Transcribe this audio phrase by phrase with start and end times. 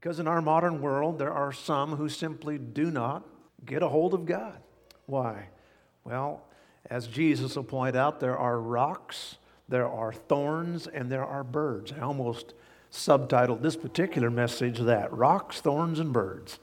[0.00, 3.24] Because in our modern world, there are some who simply do not
[3.66, 4.58] get a hold of God.
[5.06, 5.48] Why?
[6.04, 6.42] Well,
[6.88, 9.36] as Jesus will point out, there are rocks,
[9.68, 11.92] there are thorns, and there are birds.
[11.92, 12.54] I almost
[12.92, 16.58] subtitled this particular message that Rocks, Thorns, and Birds.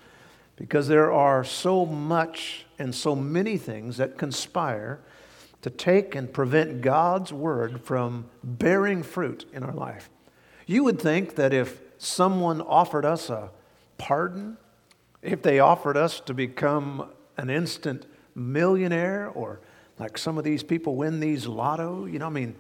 [0.56, 5.02] Because there are so much and so many things that conspire
[5.62, 10.10] to take and prevent God's word from bearing fruit in our life.
[10.66, 13.52] You would think that if someone offered us a
[13.98, 14.58] pardon,
[15.22, 19.60] if they offered us to become an instant millionaire, or
[19.98, 22.56] like some of these people win these lotto, you know, I mean,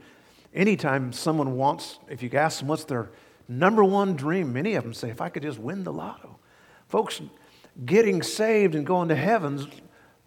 [0.53, 3.09] anytime someone wants, if you ask them what's their
[3.47, 6.39] number one dream, many of them say, if I could just win the lotto.
[6.87, 7.21] Folks,
[7.85, 9.67] getting saved and going to heaven's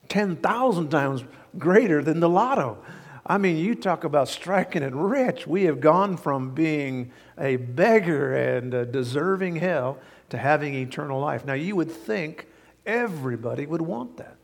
[0.09, 1.25] 10,000 times
[1.57, 2.79] greater than the lotto.
[3.29, 5.47] I mean, you talk about striking it rich.
[5.47, 9.99] We have gone from being a beggar and a deserving hell
[10.31, 11.45] to having eternal life.
[11.45, 12.47] Now, you would think
[12.87, 14.37] everybody would want that.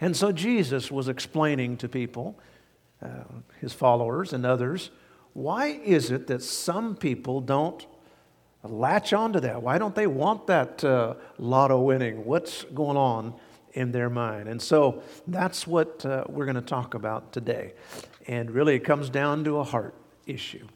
[0.00, 2.36] And so Jesus was explaining to people,
[3.00, 3.22] uh,
[3.60, 4.90] his followers and others,
[5.32, 7.86] why is it that some people don't
[8.64, 9.62] latch onto that?
[9.62, 12.24] Why don't they want that uh, lotto winning?
[12.24, 13.34] What's going on
[13.74, 14.48] in their mind.
[14.48, 17.74] And so that's what uh, we're going to talk about today.
[18.26, 19.94] And really, it comes down to a heart
[20.26, 20.66] issue.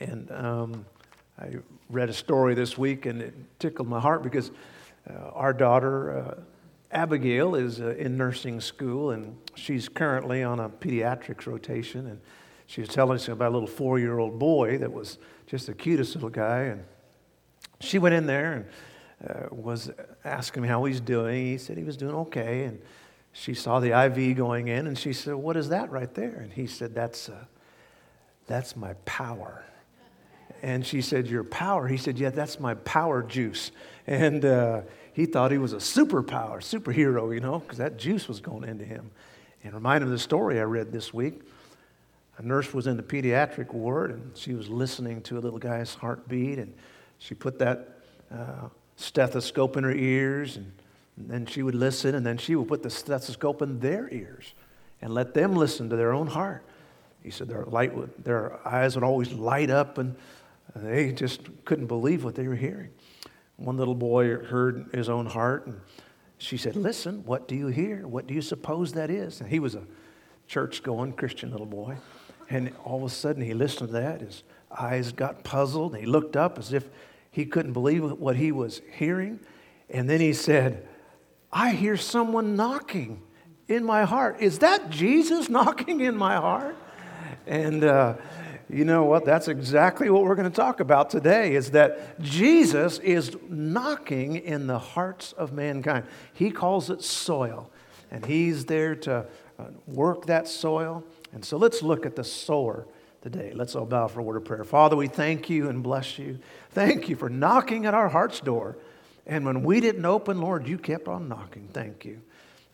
[0.00, 0.86] And um,
[1.40, 1.56] I
[1.88, 4.50] read a story this week, and it tickled my heart because
[5.08, 6.40] uh, our daughter, uh,
[6.90, 12.06] Abigail, is uh, in nursing school, and she's currently on a pediatrics rotation.
[12.06, 12.20] And
[12.66, 15.74] she was telling us about a little four year old boy that was just the
[15.74, 16.62] cutest little guy.
[16.62, 16.84] And
[17.80, 18.66] she went in there and
[19.26, 19.90] uh, was
[20.24, 21.46] asking me how he's doing.
[21.46, 22.64] He said he was doing okay.
[22.64, 22.80] And
[23.32, 26.36] she saw the IV going in and she said, What is that right there?
[26.40, 27.44] And he said, That's, uh,
[28.46, 29.64] that's my power.
[30.62, 31.86] And she said, Your power?
[31.86, 33.70] He said, Yeah, that's my power juice.
[34.06, 38.40] And uh, he thought he was a superpower, superhero, you know, because that juice was
[38.40, 39.10] going into him.
[39.64, 41.42] And reminded of the story I read this week.
[42.38, 45.94] A nurse was in the pediatric ward and she was listening to a little guy's
[45.94, 46.72] heartbeat and
[47.18, 47.98] she put that
[48.32, 50.72] uh, stethoscope in her ears, and,
[51.16, 54.54] then she would listen, and then she would put the stethoscope in their ears
[55.02, 56.62] and let them listen to their own heart.
[57.24, 60.14] He said their, light would, their eyes would always light up, and
[60.76, 62.90] they just couldn't believe what they were hearing.
[63.56, 65.80] One little boy heard his own heart, and
[66.38, 68.06] she said, Listen, what do you hear?
[68.06, 69.40] What do you suppose that is?
[69.40, 69.82] And he was a
[70.46, 71.96] church going Christian little boy.
[72.48, 74.20] And all of a sudden, he listened to that.
[74.20, 76.88] His eyes got puzzled, and he looked up as if
[77.38, 79.38] he couldn't believe what he was hearing.
[79.88, 80.88] And then he said,
[81.52, 83.22] I hear someone knocking
[83.68, 84.40] in my heart.
[84.40, 86.74] Is that Jesus knocking in my heart?
[87.46, 88.14] And uh,
[88.68, 89.24] you know what?
[89.24, 94.66] That's exactly what we're going to talk about today is that Jesus is knocking in
[94.66, 96.06] the hearts of mankind.
[96.32, 97.70] He calls it soil,
[98.10, 99.26] and he's there to
[99.60, 101.04] uh, work that soil.
[101.32, 102.88] And so let's look at the sower
[103.30, 103.52] today.
[103.54, 104.64] Let's all bow for a word of prayer.
[104.64, 106.38] Father, we thank you and bless you.
[106.70, 108.78] Thank you for knocking at our heart's door.
[109.26, 111.68] And when we didn't open, Lord, you kept on knocking.
[111.72, 112.22] Thank you.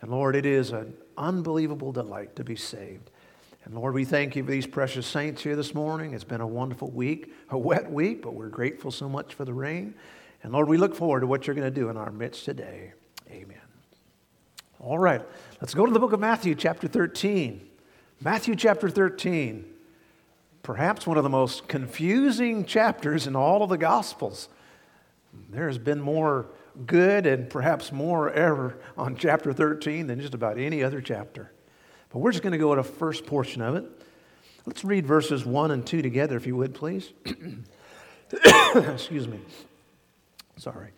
[0.00, 3.10] And Lord, it is an unbelievable delight to be saved.
[3.64, 6.14] And Lord, we thank you for these precious saints here this morning.
[6.14, 9.54] It's been a wonderful week, a wet week, but we're grateful so much for the
[9.54, 9.94] rain.
[10.44, 12.92] And Lord, we look forward to what you're going to do in our midst today.
[13.28, 13.56] Amen.
[14.78, 15.22] All right,
[15.60, 17.68] let's go to the book of Matthew, chapter 13.
[18.20, 19.73] Matthew, chapter 13
[20.64, 24.48] perhaps one of the most confusing chapters in all of the Gospels.
[25.50, 26.46] There has been more
[26.86, 31.52] good and perhaps more error on chapter 13 than just about any other chapter.
[32.08, 33.84] But we're just going to go to the first portion of it.
[34.64, 37.12] Let's read verses 1 and 2 together, if you would, please.
[38.74, 39.40] Excuse me.
[40.56, 40.90] Sorry.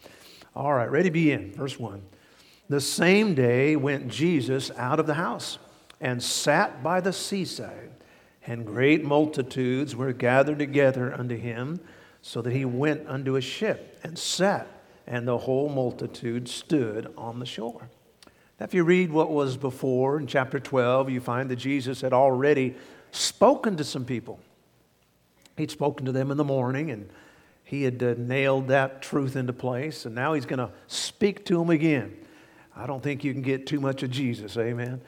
[0.55, 1.53] All right, ready to begin.
[1.53, 2.00] Verse 1.
[2.69, 5.59] The same day went Jesus out of the house
[6.00, 7.96] and sat by the seaside
[8.47, 11.81] and great multitudes were gathered together unto him,
[12.23, 14.67] so that he went unto a ship and sat,
[15.07, 17.88] and the whole multitude stood on the shore.
[18.59, 22.12] Now, if you read what was before in chapter 12, you find that Jesus had
[22.12, 22.75] already
[23.11, 24.41] spoken to some people.
[25.56, 27.09] He'd spoken to them in the morning, and
[27.65, 31.59] he had uh, nailed that truth into place, and now he's going to speak to
[31.59, 32.17] them again.
[32.76, 35.00] I don't think you can get too much of Jesus, amen.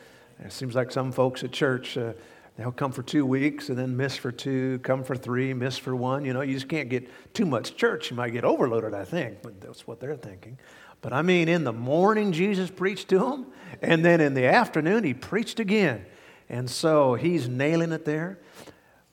[0.45, 1.97] It seems like some folks at church.
[1.97, 2.13] Uh,
[2.59, 5.95] They'll come for two weeks and then miss for two, come for three, miss for
[5.95, 6.25] one.
[6.25, 8.11] You know, you just can't get too much church.
[8.11, 10.59] You might get overloaded, I think, but that's what they're thinking.
[11.01, 13.47] But I mean, in the morning, Jesus preached to them,
[13.81, 16.05] and then in the afternoon, he preached again.
[16.49, 18.41] And so he's nailing it there.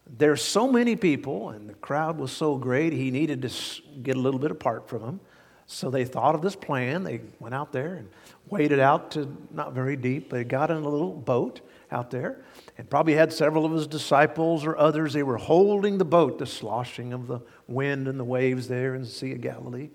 [0.08, 4.20] There's so many people, and the crowd was so great, he needed to get a
[4.20, 5.20] little bit apart from them.
[5.68, 7.04] So they thought of this plan.
[7.04, 8.10] They went out there and
[8.50, 11.62] waded out to not very deep, They got in a little boat
[11.96, 12.44] out there
[12.78, 15.14] and probably had several of his disciples or others.
[15.14, 19.02] They were holding the boat, the sloshing of the wind and the waves there in
[19.02, 19.90] the Sea of Galilee.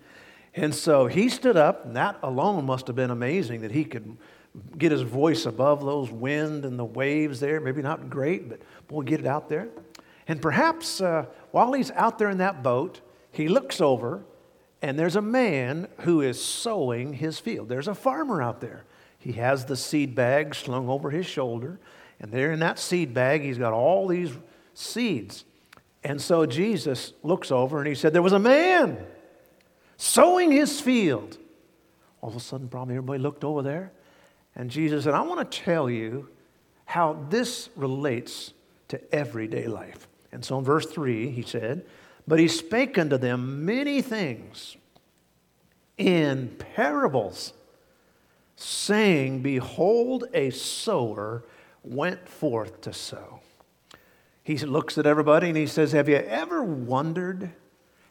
[0.55, 4.17] And so he stood up, and that alone must have been amazing that he could
[4.77, 7.61] get his voice above those wind and the waves there.
[7.61, 9.69] Maybe not great, but boy, get it out there.
[10.27, 13.01] And perhaps uh, while he's out there in that boat,
[13.31, 14.25] he looks over
[14.83, 17.69] and there's a man who is sowing his field.
[17.69, 18.85] There's a farmer out there.
[19.21, 21.79] He has the seed bag slung over his shoulder,
[22.19, 24.33] and there in that seed bag, he's got all these
[24.75, 25.45] seeds.
[26.03, 28.99] And so Jesus looks over and he said, There was a man
[29.97, 31.37] sowing his field.
[32.23, 33.93] All of a sudden, probably everybody looked over there.
[34.57, 36.29] And Jesus said, I want to tell you
[36.87, 38.53] how this relates
[38.89, 40.09] to everyday life.
[40.33, 41.85] And so in verse 3, he said,
[42.27, 44.77] But he spake unto them many things
[45.97, 47.53] in parables,
[48.63, 51.45] saying, Behold, a sower
[51.83, 53.41] went forth to sow.
[54.43, 57.51] He looks at everybody and he says, Have you ever wondered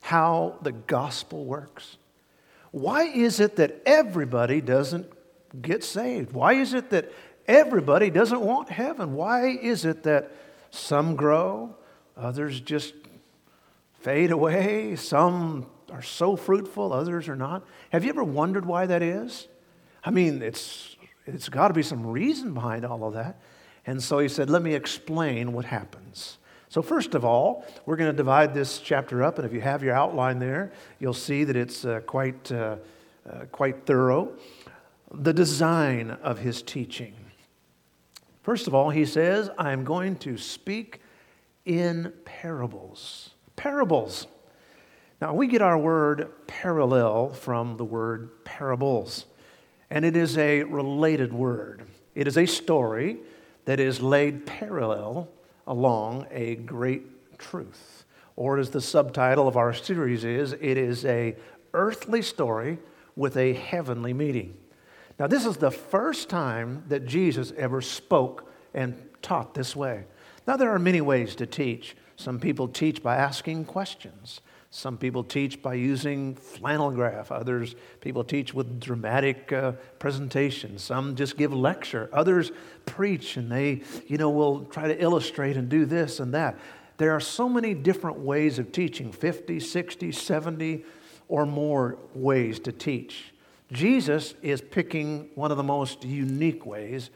[0.01, 1.98] how the gospel works?
[2.72, 5.07] Why is it that everybody doesn't
[5.62, 6.34] get saved?
[6.34, 7.12] Why is it that
[7.48, 9.13] everybody doesn't want heaven?
[9.13, 10.31] Why is it that
[10.72, 11.75] some grow,
[12.16, 12.94] others just
[14.00, 17.63] fade away, some are so fruitful, others are not?
[17.92, 19.48] Have you ever wondered why that is?
[20.04, 23.40] I mean, it's, it's got to be some reason behind all of that.
[23.86, 26.38] And so he said, Let me explain what happens.
[26.72, 29.81] So, first of all, we're going to divide this chapter up, and if you have
[29.81, 32.75] your outline there, you'll see that it's uh, quite, uh,
[33.28, 34.34] uh, quite thorough.
[35.12, 37.16] The design of his teaching.
[38.44, 41.02] First of all, he says, I'm going to speak
[41.66, 43.31] in parables.
[43.56, 44.28] Parables.
[45.22, 49.25] Now, we get our word parallel from the word parables,
[49.90, 51.84] and it is a related word.
[52.16, 53.18] It is a story
[53.66, 55.30] that is laid parallel
[55.68, 58.06] along a great truth.
[58.36, 61.36] Or as the subtitle of our series is, it is a
[61.74, 62.80] earthly story
[63.16, 64.56] with a heavenly meaning.
[65.20, 70.06] Now, this is the first time that Jesus ever spoke and taught this way.
[70.48, 71.96] Now, there are many ways to teach.
[72.16, 74.42] Some people teach by asking questions.
[74.71, 77.31] Some people teach by using flannel graph.
[77.31, 80.83] Others people teach with dramatic uh, presentations.
[80.83, 82.07] Some just give lecture.
[82.13, 82.51] Others
[82.86, 86.60] preach and they, you know, will try to illustrate and do this and that.
[86.98, 90.86] There are so many different ways of teaching 50, 60, 70
[91.27, 93.33] or more ways to teach.
[93.71, 97.12] Jesus is picking one of the most unique ways,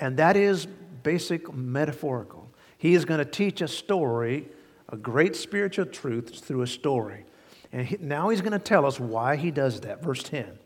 [0.00, 0.66] and that is
[1.02, 2.50] basic metaphorical.
[2.78, 4.48] He is going to teach a story
[4.88, 7.24] a great spiritual truth through a story.
[7.72, 10.02] And he, now he's going to tell us why he does that.
[10.02, 10.58] Verse 10.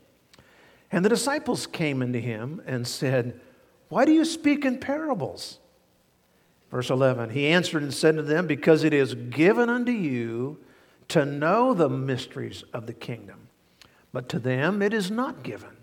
[0.91, 3.41] And the disciples came into him and said,
[3.89, 5.59] Why do you speak in parables?
[6.71, 7.31] Verse 11.
[7.31, 10.59] He answered and said to them, Because it is given unto you
[11.09, 13.49] to know the mysteries of the kingdom,
[14.13, 15.77] but to them it is not given.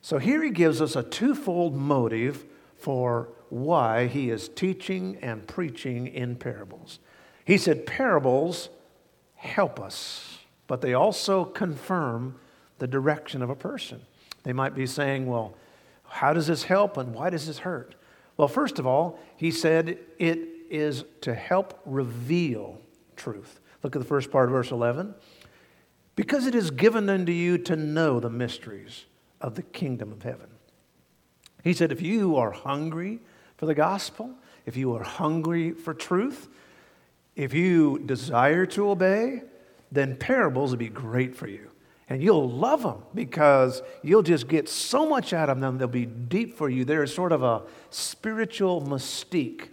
[0.00, 2.44] So here he gives us a twofold motive
[2.78, 6.98] for why he is teaching and preaching in parables.
[7.46, 8.68] He said, Parables
[9.36, 12.34] help us, but they also confirm
[12.78, 14.02] the direction of a person.
[14.42, 15.56] They might be saying, Well,
[16.08, 17.94] how does this help and why does this hurt?
[18.36, 22.80] Well, first of all, he said it is to help reveal
[23.14, 23.60] truth.
[23.82, 25.14] Look at the first part of verse 11.
[26.16, 29.04] Because it is given unto you to know the mysteries
[29.40, 30.48] of the kingdom of heaven.
[31.62, 33.20] He said, if you are hungry
[33.56, 36.48] for the gospel, if you are hungry for truth,
[37.36, 39.42] if you desire to obey,
[39.92, 41.70] then parables would be great for you.
[42.08, 46.06] And you'll love them because you'll just get so much out of them, they'll be
[46.06, 46.84] deep for you.
[46.84, 49.68] There is sort of a spiritual mystique.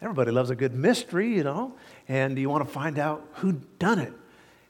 [0.00, 1.74] Everybody loves a good mystery, you know,
[2.08, 4.12] and you want to find out who done it.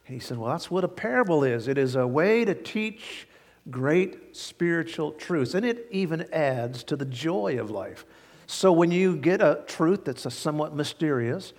[0.05, 1.67] And he said, Well, that's what a parable is.
[1.67, 3.27] It is a way to teach
[3.69, 8.05] great spiritual truths, and it even adds to the joy of life.
[8.47, 11.53] So when you get a truth that's somewhat mysterious,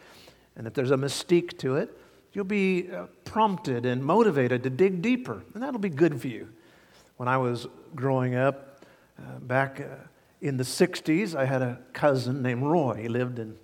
[0.57, 1.97] and if there's a mystique to it,
[2.33, 6.49] you'll be uh, prompted and motivated to dig deeper, and that'll be good for you.
[7.17, 8.85] When I was growing up
[9.19, 10.07] uh, back uh,
[10.41, 12.95] in the 60s, I had a cousin named Roy.
[13.03, 13.57] He lived in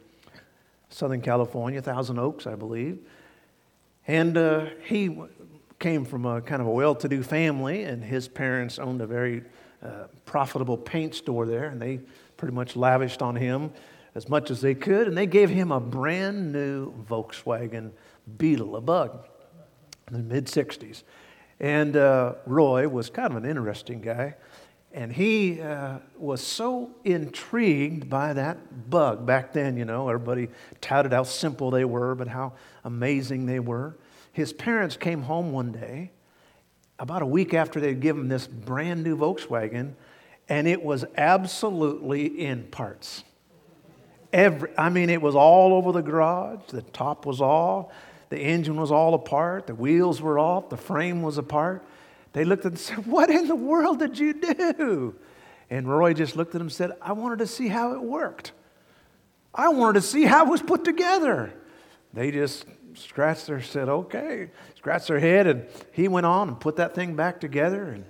[0.88, 2.98] Southern California, Thousand Oaks, I believe.
[4.06, 5.16] And uh, he
[5.78, 9.06] came from a kind of a well to do family, and his parents owned a
[9.06, 9.42] very
[9.82, 12.00] uh, profitable paint store there, and they
[12.36, 13.70] pretty much lavished on him
[14.14, 17.90] as much as they could, and they gave him a brand new Volkswagen
[18.36, 19.26] Beetle, a bug,
[20.08, 21.02] in the mid 60s.
[21.60, 24.34] And uh, Roy was kind of an interesting guy.
[24.92, 29.24] And he uh, was so intrigued by that bug.
[29.24, 30.48] Back then, you know, everybody
[30.80, 33.96] touted how simple they were, but how amazing they were.
[34.32, 36.10] His parents came home one day,
[36.98, 39.92] about a week after they'd given him this brand new Volkswagen,
[40.48, 43.22] and it was absolutely in parts.
[44.32, 46.60] Every, I mean, it was all over the garage.
[46.68, 47.92] The top was off,
[48.28, 51.84] the engine was all apart, the wheels were off, the frame was apart.
[52.32, 55.16] They looked at and said, What in the world did you do?
[55.68, 58.52] And Roy just looked at him and said, I wanted to see how it worked.
[59.54, 61.52] I wanted to see how it was put together.
[62.12, 66.76] They just scratched their said, okay, scratched their head, and he went on and put
[66.76, 67.84] that thing back together.
[67.84, 68.04] And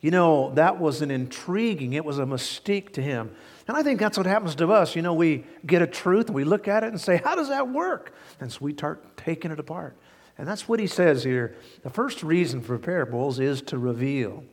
[0.00, 3.34] you know, that was an intriguing, it was a mystique to him.
[3.68, 4.94] And I think that's what happens to us.
[4.94, 7.48] You know, we get a truth, and we look at it and say, How does
[7.48, 8.14] that work?
[8.40, 9.96] And so we start taking it apart.
[10.38, 11.56] And that's what he says here.
[11.82, 14.44] The first reason for parables is to reveal.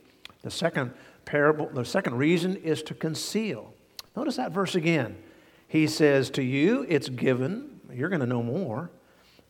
[0.42, 0.92] The second
[1.24, 3.72] parable, the second reason is to conceal.
[4.16, 5.16] Notice that verse again.
[5.68, 8.90] He says, To you it's given, you're going to know more.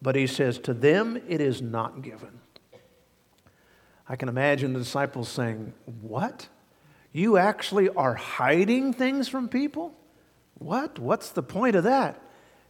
[0.03, 2.41] But he says, To them it is not given.
[4.07, 6.49] I can imagine the disciples saying, What?
[7.15, 9.95] You actually are hiding things from people?
[10.55, 10.99] What?
[10.99, 12.21] What's the point of that?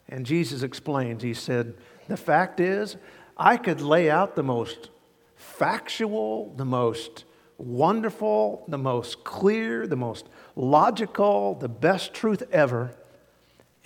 [0.07, 1.75] And Jesus explains, He said,
[2.09, 2.97] The fact is,
[3.39, 4.91] I could lay out the most
[5.35, 7.25] factual, the most
[7.57, 12.95] wonderful, the most clear, the most logical, the best truth ever,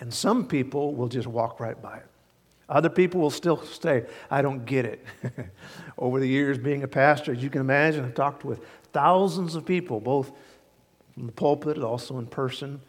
[0.01, 2.08] and some people will just walk right by it.
[2.69, 5.05] Other people will still say, I don't get it.
[5.99, 8.61] Over the years, being a pastor, as you can imagine, I've talked with
[8.93, 10.33] thousands of people, both
[11.15, 12.81] from the pulpit and also in person.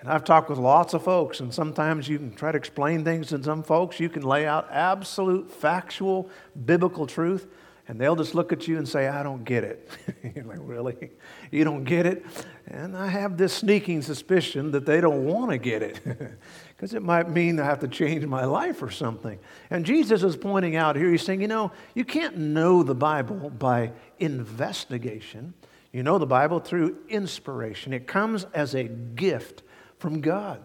[0.00, 3.28] And I've talked with lots of folks, and sometimes you can try to explain things
[3.28, 3.98] to some folks.
[3.98, 6.30] You can lay out absolute, factual,
[6.64, 7.48] biblical truth,
[7.88, 9.88] and they'll just look at you and say, I don't get it.
[10.36, 11.10] You're like, really?
[11.50, 12.24] You don't get it?
[12.66, 16.00] And I have this sneaking suspicion that they don't want to get it,
[16.68, 19.38] because it might mean I have to change my life or something.
[19.70, 23.50] And Jesus is pointing out here, he's saying, you know, you can't know the Bible
[23.50, 25.54] by investigation.
[25.90, 27.94] You know the Bible through inspiration.
[27.94, 29.62] It comes as a gift
[29.98, 30.60] from God.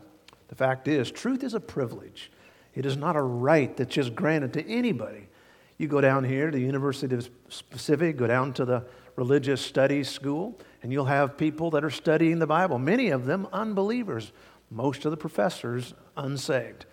[0.50, 2.30] The fact is, truth is a privilege.
[2.76, 5.30] It is not a right that's just granted to anybody.
[5.78, 7.30] You go down here to the University of
[7.70, 12.40] Pacific, go down to the religious studies school, and you'll have people that are studying
[12.40, 14.32] the Bible, many of them unbelievers,
[14.70, 16.86] most of the professors unsaved.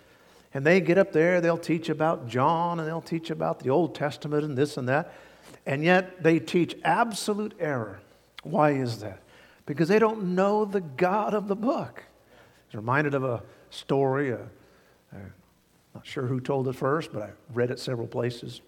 [0.52, 3.94] And they get up there, they'll teach about John and they'll teach about the Old
[3.94, 5.12] Testament and this and that.
[5.64, 8.00] And yet they teach absolute error.
[8.42, 9.22] Why is that?
[9.66, 12.02] Because they don't know the God of the book.
[12.02, 14.32] I was reminded of a story.
[14.32, 14.38] Uh,
[15.12, 15.32] I'm
[15.94, 18.60] not sure who told it first, but I read it several places.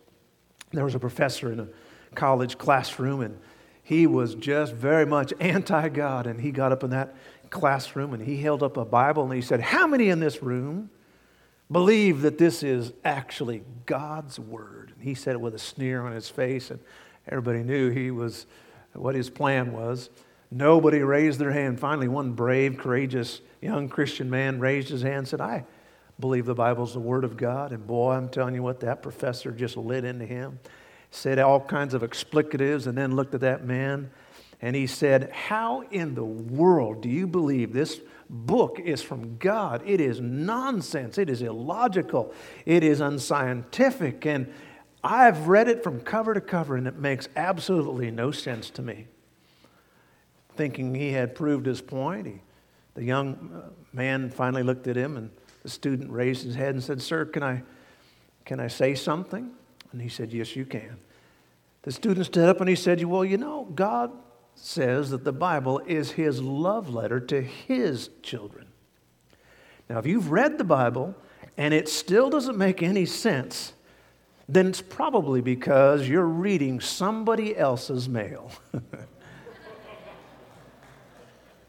[0.73, 1.69] There was a professor in a
[2.15, 3.39] college classroom, and
[3.83, 6.27] he was just very much anti God.
[6.27, 7.15] And he got up in that
[7.51, 10.91] classroom and he held up a Bible and he said, How many in this room
[11.71, 14.93] believe that this is actually God's Word?
[14.95, 16.81] And he said it with a sneer on his face, and
[17.29, 18.47] everybody knew he was
[18.95, 20.11] what his plan was.
[20.51, 21.81] Nobody raised their hand.
[21.81, 25.65] Finally, one brave, courageous young Christian man raised his hand and said, I
[26.21, 27.73] believe the Bible's the Word of God.
[27.73, 30.61] And boy, I'm telling you what, that professor just lit into him,
[31.11, 34.11] said all kinds of explicatives, and then looked at that man
[34.61, 38.01] and he said, How in the world do you believe this
[38.31, 39.83] book is from God?
[39.85, 41.19] It is nonsense.
[41.19, 42.33] It is illogical.
[42.65, 44.25] It is unscientific.
[44.25, 44.53] And
[45.03, 49.09] I've read it from cover to cover, and it makes absolutely no sense to me
[50.57, 52.27] thinking he had proved his point.
[52.27, 52.41] He,
[52.95, 55.31] the young uh, man finally looked at him, and
[55.63, 57.63] the student raised his head and said, Sir, can I,
[58.45, 59.51] can I say something?
[59.93, 60.97] And he said, Yes, you can.
[61.83, 64.13] The student stood up and he said, Well, you know, God
[64.55, 68.67] says that the Bible is his love letter to his children.
[69.89, 71.15] Now, if you've read the Bible
[71.57, 73.73] and it still doesn't make any sense,
[74.49, 78.51] then it's probably because you're reading somebody else's mail.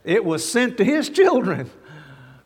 [0.04, 1.70] It was sent to his children.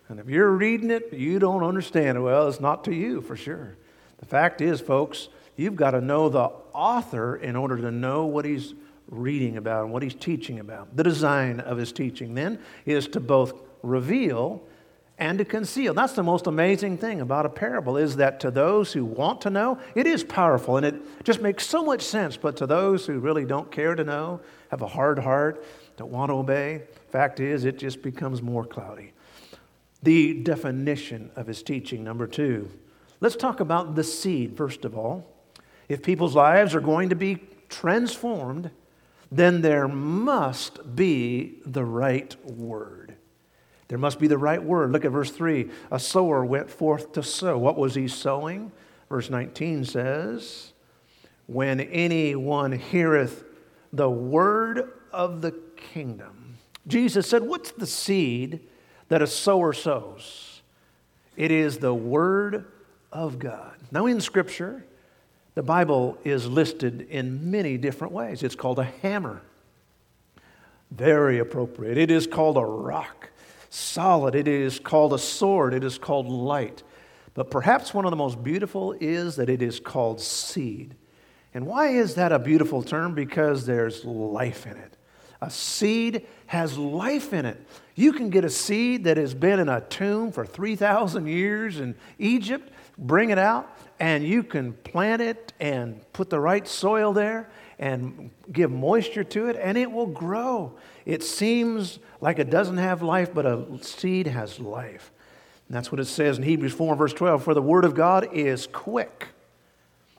[0.09, 2.23] And if you're reading it, you don't understand.
[2.23, 3.75] Well, it's not to you for sure.
[4.19, 8.45] The fact is, folks, you've got to know the author in order to know what
[8.45, 8.73] he's
[9.09, 10.95] reading about and what he's teaching about.
[10.95, 14.63] The design of his teaching then is to both reveal
[15.19, 15.93] and to conceal.
[15.93, 19.49] That's the most amazing thing about a parable is that to those who want to
[19.49, 23.19] know, it is powerful and it just makes so much sense, but to those who
[23.19, 27.65] really don't care to know, have a hard heart, don't want to obey, fact is
[27.65, 29.11] it just becomes more cloudy.
[30.03, 32.69] The definition of his teaching, number 2.
[33.19, 35.25] Let's talk about the seed first of all.
[35.89, 37.39] If people's lives are going to be
[37.69, 38.69] transformed,
[39.31, 43.15] then there must be the right word.
[43.87, 44.91] There must be the right word.
[44.91, 45.69] Look at verse 3.
[45.91, 47.57] A sower went forth to sow.
[47.57, 48.71] What was he sowing?
[49.09, 50.73] Verse 19 says,
[51.45, 53.45] When anyone heareth
[53.93, 55.53] the word of the
[55.93, 56.57] kingdom.
[56.85, 58.59] Jesus said, What's the seed
[59.09, 60.61] that a sower sows?
[61.35, 62.65] It is the word
[63.11, 63.75] of God.
[63.91, 64.83] Now, in Scripture,
[65.55, 68.43] the Bible is listed in many different ways.
[68.43, 69.41] It's called a hammer,
[70.91, 71.97] very appropriate.
[71.97, 73.29] It is called a rock,
[73.69, 74.35] solid.
[74.35, 75.73] It is called a sword.
[75.73, 76.83] It is called light.
[77.33, 80.95] But perhaps one of the most beautiful is that it is called seed.
[81.53, 83.13] And why is that a beautiful term?
[83.13, 84.97] Because there's life in it.
[85.41, 87.63] A seed has life in it.
[87.97, 91.95] You can get a seed that has been in a tomb for 3,000 years in
[92.19, 97.49] Egypt, bring it out, and you can plant it and put the right soil there
[97.79, 100.77] and give moisture to it, and it will grow.
[101.05, 105.11] It seems like it doesn't have life, but a seed has life.
[105.67, 108.31] And that's what it says in Hebrews 4, verse 12 For the word of God
[108.31, 109.29] is quick.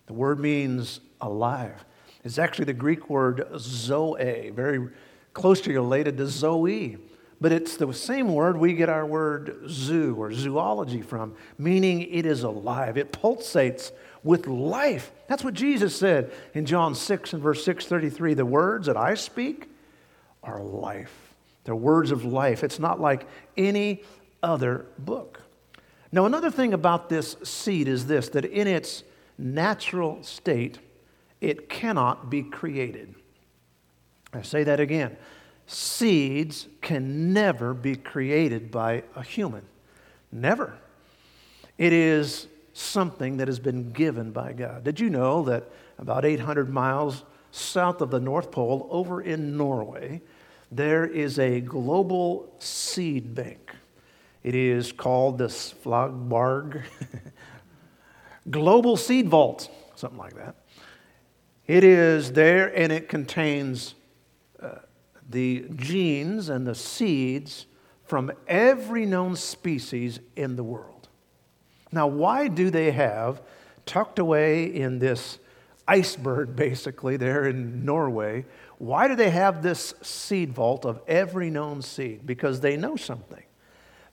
[0.07, 1.85] The word means alive.
[2.25, 4.89] It's actually the Greek word zoe, very
[5.33, 6.99] closely related to zoe.
[7.41, 12.27] But it's the same word we get our word zoo or zoology from, meaning it
[12.27, 12.97] is alive.
[12.97, 13.93] It pulsates
[14.25, 15.13] with life.
[15.29, 18.35] That's what Jesus said in John 6 and verse 633.
[18.35, 19.69] The words that I speak
[20.43, 21.35] are life.
[21.65, 22.65] They're words of life.
[22.65, 23.27] It's not like
[23.57, 24.03] any
[24.43, 25.43] other book.
[26.11, 29.05] Now, another thing about this seed is this that in its
[29.37, 30.79] natural state,
[31.41, 33.15] it cannot be created.
[34.33, 35.17] I say that again.
[35.69, 39.63] Seeds can never be created by a human.
[40.33, 40.79] Never.
[41.77, 44.83] It is something that has been given by God.
[44.83, 50.23] Did you know that about 800 miles south of the North Pole, over in Norway,
[50.73, 53.73] there is a global seed bank?
[54.43, 56.85] It is called the Svalbard
[58.51, 60.55] Global Seed Vault, something like that.
[61.67, 63.95] It is there and it contains
[64.63, 64.77] uh,
[65.29, 67.67] the genes and the seeds
[68.05, 71.09] from every known species in the world.
[71.93, 73.43] Now, why do they have
[73.85, 75.39] tucked away in this
[75.87, 78.47] iceberg, basically, there in Norway?
[78.79, 82.27] Why do they have this seed vault of every known seed?
[82.27, 83.43] Because they know something.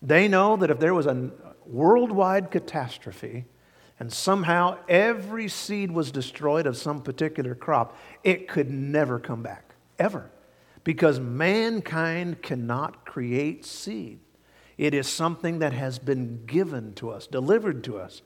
[0.02, 1.32] They know that if there was a
[1.66, 3.46] worldwide catastrophe,
[4.00, 9.74] and somehow every seed was destroyed of some particular crop, it could never come back,
[9.98, 10.30] ever.
[10.86, 14.20] Because mankind cannot create seed.
[14.78, 18.22] It is something that has been given to us, delivered to us.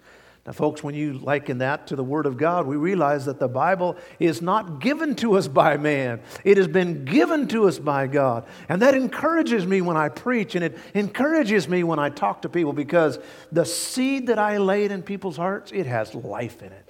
[0.46, 3.48] Now, folks, when you liken that to the Word of God, we realize that the
[3.48, 6.22] Bible is not given to us by man.
[6.44, 8.46] It has been given to us by God.
[8.68, 12.50] And that encourages me when I preach, and it encourages me when I talk to
[12.50, 13.20] people because
[13.52, 16.89] the seed that I laid in people's hearts, it has life in it.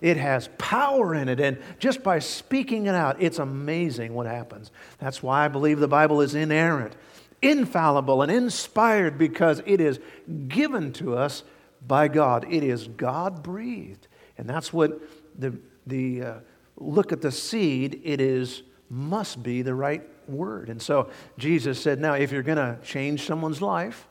[0.00, 1.40] It has power in it.
[1.40, 4.70] And just by speaking it out, it's amazing what happens.
[4.98, 6.94] That's why I believe the Bible is inerrant,
[7.42, 10.00] infallible, and inspired because it is
[10.48, 11.42] given to us
[11.86, 12.46] by God.
[12.50, 14.08] It is God breathed.
[14.38, 15.00] And that's what
[15.38, 16.34] the, the uh,
[16.76, 20.68] look at the seed, it is, must be the right word.
[20.68, 24.06] And so Jesus said, now, if you're going to change someone's life,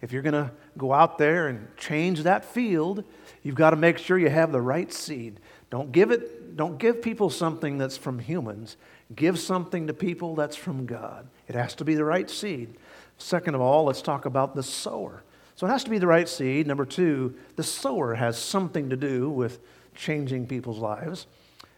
[0.00, 3.04] if you're going to go out there and change that field,
[3.42, 5.40] you've got to make sure you have the right seed.
[5.70, 8.76] Don't give it, don't give people something that's from humans.
[9.14, 11.28] Give something to people that's from God.
[11.48, 12.76] It has to be the right seed.
[13.18, 15.22] Second of all, let's talk about the sower.
[15.54, 16.66] So it has to be the right seed.
[16.66, 19.60] Number two, the sower has something to do with
[19.94, 21.26] changing people's lives.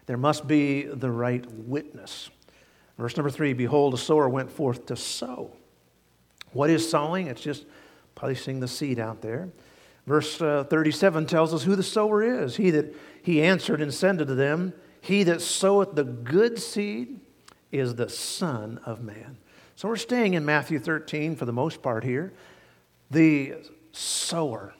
[0.05, 2.29] There must be the right witness.
[2.97, 5.51] Verse number three Behold, a sower went forth to sow.
[6.53, 7.27] What is sowing?
[7.27, 7.65] It's just
[8.15, 9.49] placing the seed out there.
[10.05, 12.57] Verse uh, 37 tells us who the sower is.
[12.57, 17.19] He that he answered and said to them, He that soweth the good seed
[17.71, 19.37] is the Son of Man.
[19.75, 22.33] So we're staying in Matthew 13 for the most part here.
[23.11, 23.55] The
[23.91, 24.73] sower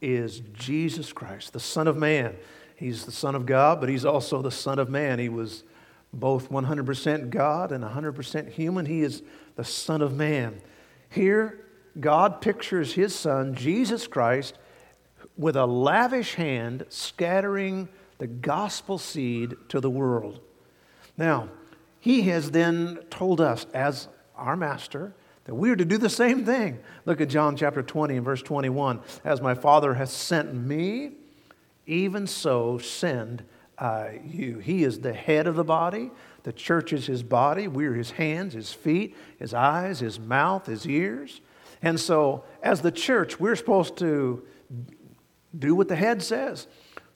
[0.00, 2.36] is Jesus Christ, the Son of Man.
[2.76, 5.18] He's the Son of God, but He's also the Son of Man.
[5.18, 5.64] He was
[6.12, 8.86] both 100% God and 100% human.
[8.86, 9.22] He is
[9.56, 10.60] the Son of Man.
[11.10, 11.64] Here,
[11.98, 14.58] God pictures His Son, Jesus Christ,
[15.36, 20.40] with a lavish hand scattering the gospel seed to the world.
[21.16, 21.48] Now,
[22.00, 25.12] He has then told us, as our Master,
[25.44, 26.78] that we are to do the same thing.
[27.06, 29.00] Look at John chapter 20 and verse 21.
[29.24, 31.12] As my Father has sent me,
[31.86, 33.44] even so send
[33.78, 34.58] uh, you.
[34.58, 36.10] He is the head of the body.
[36.42, 37.66] The church is his body.
[37.66, 41.40] We're his hands, his feet, his eyes, his mouth, his ears.
[41.82, 44.42] And so, as the church, we're supposed to
[45.56, 46.66] do what the head says.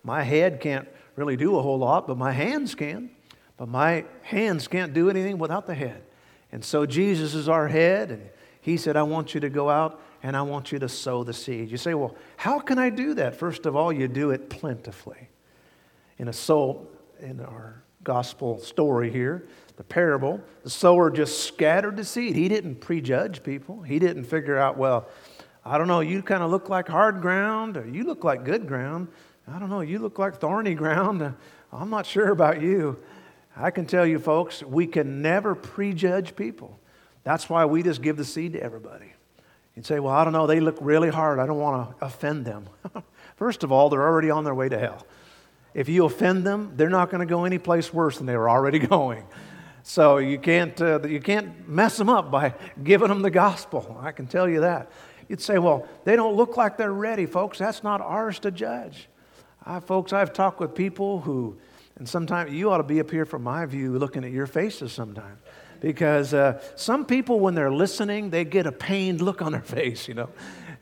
[0.02, 3.10] My head can't really do a whole lot, but my hands can.
[3.56, 6.02] But my hands can't do anything without the head.
[6.50, 8.30] And so, Jesus is our head, and
[8.62, 11.32] he said, I want you to go out and I want you to sow the
[11.32, 11.70] seed.
[11.70, 13.34] You say, well, how can I do that?
[13.34, 15.28] First of all, you do it plentifully.
[16.18, 16.88] In a soul,
[17.20, 19.48] in our gospel story here,
[19.82, 22.36] the parable, the sower just scattered the seed.
[22.36, 23.82] He didn't prejudge people.
[23.82, 25.08] He didn't figure out, well,
[25.64, 28.68] I don't know, you kind of look like hard ground, or you look like good
[28.68, 29.08] ground.
[29.48, 31.34] I don't know, you look like thorny ground.
[31.72, 32.96] I'm not sure about you.
[33.56, 36.78] I can tell you, folks, we can never prejudge people.
[37.24, 39.12] That's why we just give the seed to everybody.
[39.74, 41.40] You'd say, well, I don't know, they look really hard.
[41.40, 42.68] I don't want to offend them.
[43.36, 45.04] First of all, they're already on their way to hell.
[45.74, 48.48] If you offend them, they're not going to go any place worse than they were
[48.48, 49.24] already going.
[49.82, 53.98] So you can't, uh, you can't mess them up by giving them the gospel.
[54.00, 54.90] I can tell you that.
[55.28, 57.58] You'd say, well, they don't look like they're ready, folks.
[57.58, 59.08] That's not ours to judge.
[59.64, 61.56] I, folks, I've talked with people who,
[61.96, 64.92] and sometimes you ought to be up here from my view looking at your faces
[64.92, 65.38] sometimes
[65.82, 70.06] because uh, some people, when they're listening, they get a pained look on their face,
[70.06, 70.30] you know.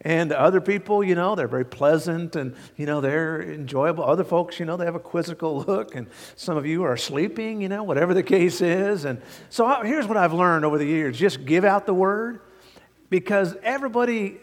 [0.03, 4.03] And other people, you know, they're very pleasant and, you know, they're enjoyable.
[4.03, 5.95] Other folks, you know, they have a quizzical look.
[5.95, 9.05] And some of you are sleeping, you know, whatever the case is.
[9.05, 12.41] And so I, here's what I've learned over the years just give out the word
[13.11, 14.39] because everybody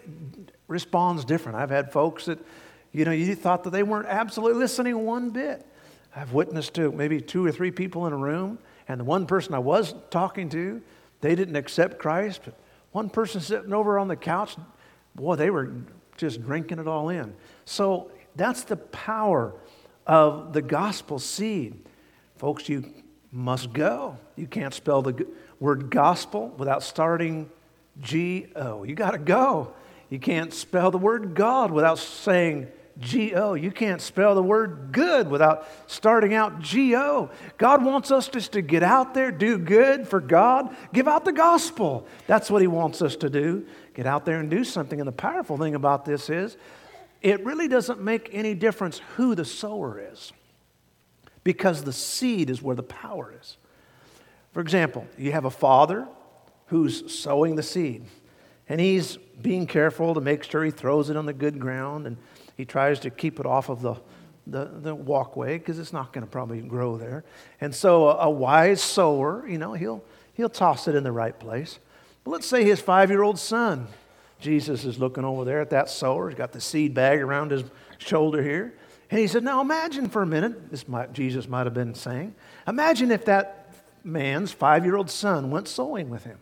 [0.68, 1.58] responds different.
[1.58, 2.40] I've had folks that,
[2.92, 5.66] you know, you thought that they weren't absolutely listening one bit.
[6.16, 9.54] I've witnessed to maybe two or three people in a room and the one person
[9.54, 10.82] I was talking to,
[11.22, 12.42] they didn't accept Christ.
[12.46, 12.56] But
[12.92, 14.56] one person sitting over on the couch,
[15.18, 15.74] boy, they were
[16.16, 17.34] just drinking it all in.
[17.66, 19.54] So that's the power
[20.06, 21.84] of the gospel seed.
[22.38, 22.86] Folks, you
[23.32, 24.18] must go.
[24.38, 25.28] You can't spell the
[25.60, 27.50] word gospel without starting
[28.00, 28.84] G O.
[28.84, 29.74] You got to go.
[30.10, 32.68] You can't spell the word God without saying
[33.00, 33.54] G O.
[33.54, 37.30] You can't spell the word good without starting out G O.
[37.58, 41.32] God wants us just to get out there, do good for God, give out the
[41.32, 42.08] gospel.
[42.26, 43.66] That's what He wants us to do.
[43.94, 45.00] Get out there and do something.
[45.00, 46.58] And the powerful thing about this is,
[47.22, 50.32] it really doesn't make any difference who the sower is
[51.44, 53.58] because the seed is where the power is.
[54.52, 56.08] For example, you have a father
[56.68, 58.06] who's sowing the seed,
[58.68, 62.18] and he's being careful to make sure he throws it on the good ground and
[62.58, 63.96] he tries to keep it off of the,
[64.48, 67.24] the, the walkway because it's not going to probably grow there.
[67.62, 71.38] And so a, a, wise sower, you know, he'll, he'll toss it in the right
[71.40, 71.80] place.
[72.24, 73.88] But let's say his five year old son,
[74.40, 76.30] Jesus is looking over there at that sower.
[76.30, 77.64] He's got the seed bag around his
[78.00, 78.74] shoulder here.
[79.10, 82.36] And he said, Now imagine for a minute, this might, Jesus might have been saying,
[82.68, 86.40] imagine if that man's five year old son went sowing with him.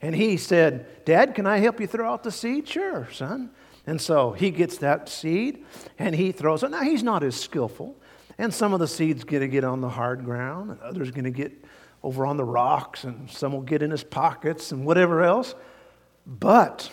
[0.00, 2.68] And he said, Dad, can I help you throw out the seed?
[2.68, 3.50] Sure, son.
[3.86, 5.64] And so he gets that seed
[5.98, 6.70] and he throws it.
[6.70, 7.96] Now he's not as skillful.
[8.38, 11.24] And some of the seeds going to get on the hard ground, and others going
[11.24, 11.52] to get
[12.02, 15.54] over on the rocks, and some will get in his pockets and whatever else.
[16.26, 16.90] But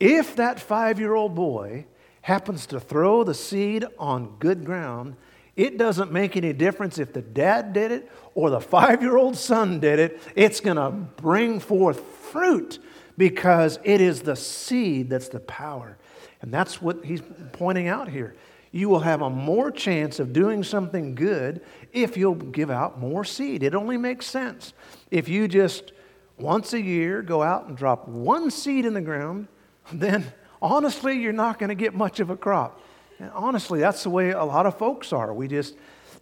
[0.00, 1.86] if that five year old boy
[2.22, 5.16] happens to throw the seed on good ground,
[5.56, 9.36] it doesn't make any difference if the dad did it or the five year old
[9.36, 10.20] son did it.
[10.36, 12.78] It's going to bring forth fruit
[13.18, 15.98] because it is the seed that's the power.
[16.40, 17.20] And that's what he's
[17.52, 18.36] pointing out here.
[18.70, 23.24] You will have a more chance of doing something good if you'll give out more
[23.24, 23.62] seed.
[23.62, 24.72] It only makes sense.
[25.10, 25.92] If you just
[26.38, 29.48] once a year go out and drop one seed in the ground,
[29.92, 32.80] then honestly, you're not going to get much of a crop.
[33.18, 35.34] And honestly, that's the way a lot of folks are.
[35.34, 35.74] We just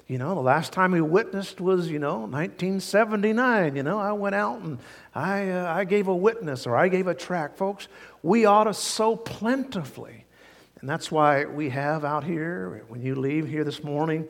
[0.09, 3.75] you know, the last time we witnessed was, you know, 1979.
[3.75, 4.79] You know, I went out and
[5.12, 7.57] I, uh, I gave a witness or I gave a track.
[7.57, 7.88] Folks,
[8.23, 10.25] we ought to sow plentifully.
[10.81, 14.29] And that's why we have out here, when you leave here this morning,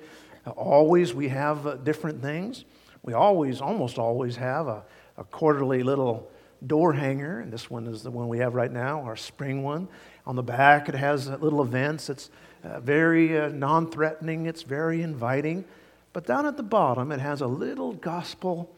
[0.56, 2.64] always we have uh, different things.
[3.02, 4.82] We always, almost always have a,
[5.18, 6.30] a quarterly little
[6.66, 7.40] door hanger.
[7.40, 9.88] And this one is the one we have right now, our spring one.
[10.26, 12.08] On the back, it has little events.
[12.08, 12.30] It's
[12.66, 15.64] uh, very uh, non threatening, it's very inviting.
[16.12, 18.74] But down at the bottom, it has a little gospel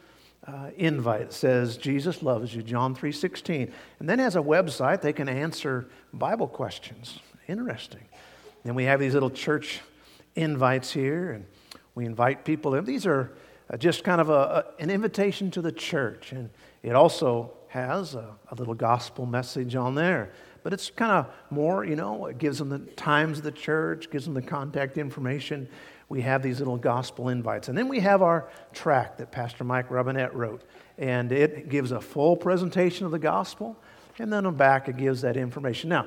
[0.47, 1.21] uh, invite.
[1.23, 3.71] It says, Jesus loves you, John 3.16.
[4.01, 7.21] And then has a website they can answer Bible questions.
[7.47, 8.05] Interesting.
[8.65, 9.81] And we have these little church
[10.35, 11.47] invites here, and
[11.95, 12.85] we invite people in.
[12.85, 13.33] These are
[13.71, 14.33] uh, just kind of a,
[14.79, 16.33] a, an invitation to the church.
[16.33, 16.51] And
[16.83, 21.85] it also has a, a little gospel message on there but it's kind of more,
[21.85, 25.69] you know, it gives them the times of the church, gives them the contact information.
[26.09, 27.69] we have these little gospel invites.
[27.69, 30.63] And then we have our track that Pastor Mike Robinette wrote.
[30.97, 33.77] And it gives a full presentation of the gospel.
[34.19, 35.91] And then on back, it gives that information.
[35.91, 36.07] Now,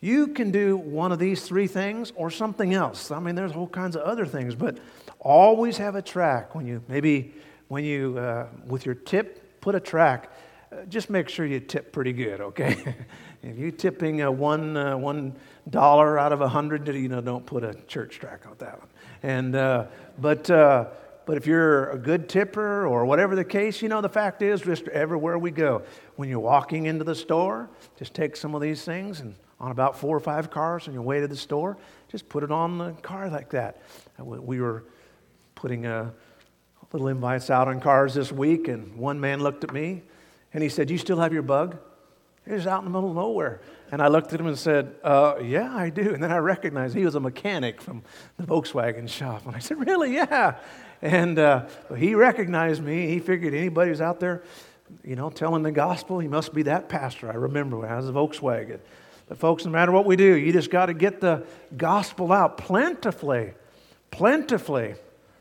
[0.00, 3.10] you can do one of these three things or something else.
[3.10, 4.78] I mean, there's all kinds of other things, but
[5.20, 7.34] always have a track when you maybe
[7.68, 10.30] when you uh, with your tip put a track.
[10.72, 12.96] Uh, just make sure you tip pretty good, okay?
[13.42, 15.32] if you're tipping a one uh, one
[15.70, 18.88] dollar out of a hundred, you know, don't put a church track on that one.
[19.22, 19.86] And uh,
[20.18, 20.86] but uh,
[21.24, 24.60] but if you're a good tipper or whatever the case, you know, the fact is,
[24.60, 25.82] just everywhere we go,
[26.16, 29.96] when you're walking into the store, just take some of these things and on about
[29.96, 32.92] four or five cars on your way to the store, just put it on the
[33.02, 33.82] car like that.
[34.18, 34.84] We were
[35.54, 36.12] putting a
[36.92, 40.02] little invites out on cars this week, and one man looked at me
[40.56, 41.76] and he said, You still have your bug?
[42.46, 43.60] He was out in the middle of nowhere.
[43.92, 46.14] And I looked at him and said, uh, Yeah, I do.
[46.14, 48.02] And then I recognized he was a mechanic from
[48.38, 49.44] the Volkswagen shop.
[49.44, 50.14] And I said, Really?
[50.14, 50.56] Yeah.
[51.02, 51.66] And uh,
[51.98, 53.06] he recognized me.
[53.06, 54.44] He figured anybody who's out there,
[55.04, 57.30] you know, telling the gospel, he must be that pastor.
[57.30, 58.78] I remember when I was a Volkswagen.
[59.28, 61.44] But, folks, no matter what we do, you just got to get the
[61.76, 63.52] gospel out plentifully.
[64.10, 64.94] Plentifully.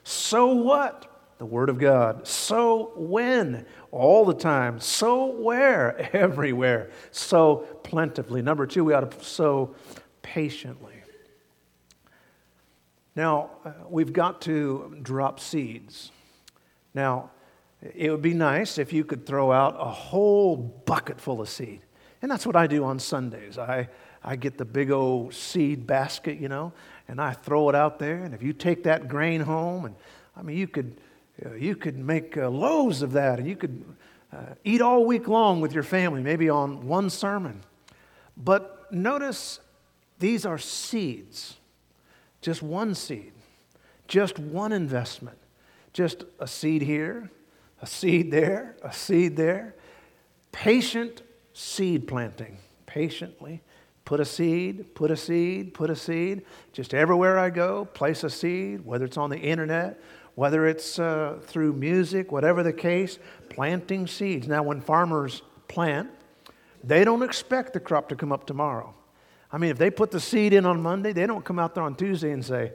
[0.03, 1.09] So what?
[1.37, 2.27] The Word of God.
[2.27, 3.65] So when?
[3.95, 4.81] All the time.
[4.81, 6.09] So where?
[6.13, 6.89] Everywhere.
[7.11, 8.41] So plentifully.
[8.41, 9.73] Number two, we ought to sow
[10.21, 10.95] patiently.
[13.15, 16.11] Now, uh, we've got to drop seeds.
[16.93, 17.31] Now,
[17.81, 21.79] it would be nice if you could throw out a whole bucket full of seed.
[22.21, 23.57] And that's what I do on Sundays.
[23.57, 23.87] I,
[24.21, 26.73] I get the big old seed basket, you know,
[27.07, 28.25] and I throw it out there.
[28.25, 29.95] And if you take that grain home, and
[30.35, 30.99] I mean, you could,
[31.43, 33.83] uh, you could make uh, loaves of that, and you could
[34.31, 37.61] uh, eat all week long with your family, maybe on one sermon.
[38.37, 39.59] But notice
[40.19, 41.57] these are seeds,
[42.41, 43.33] just one seed,
[44.07, 45.37] just one investment,
[45.93, 47.31] just a seed here,
[47.81, 49.75] a seed there, a seed there.
[50.51, 51.21] Patient
[51.53, 53.61] seed planting patiently.
[54.05, 56.45] Put a seed, put a seed, put a seed.
[56.71, 59.99] Just everywhere I go, place a seed, whether it's on the internet,
[60.35, 63.17] whether it's uh, through music, whatever the case,
[63.49, 64.47] planting seeds.
[64.47, 66.09] Now, when farmers plant,
[66.83, 68.93] they don't expect the crop to come up tomorrow.
[69.51, 71.83] I mean, if they put the seed in on Monday, they don't come out there
[71.83, 72.73] on Tuesday and say,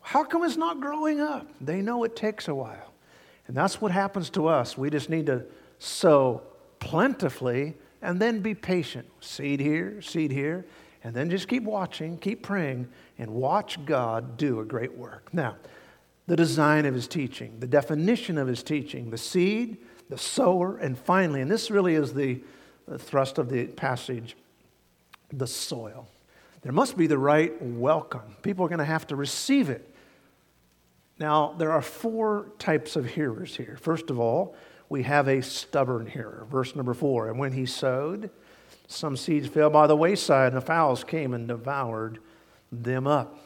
[0.00, 1.46] How come it's not growing up?
[1.60, 2.92] They know it takes a while.
[3.48, 4.78] And that's what happens to us.
[4.78, 5.44] We just need to
[5.80, 6.42] sow
[6.78, 9.08] plentifully and then be patient.
[9.20, 10.64] Seed here, seed here,
[11.02, 15.34] and then just keep watching, keep praying, and watch God do a great work.
[15.34, 15.56] Now,
[16.30, 19.78] the design of his teaching, the definition of his teaching, the seed,
[20.10, 22.40] the sower, and finally, and this really is the,
[22.98, 24.36] thrust of the passage,
[25.32, 26.06] the soil.
[26.62, 28.36] There must be the right welcome.
[28.42, 29.92] People are going to have to receive it.
[31.18, 33.76] Now, there are four types of hearers here.
[33.80, 34.54] First of all,
[34.88, 36.46] we have a stubborn hearer.
[36.48, 37.28] Verse number four.
[37.28, 38.30] And when he sowed,
[38.86, 42.20] some seeds fell by the wayside, and the fowls came and devoured
[42.70, 43.36] them up.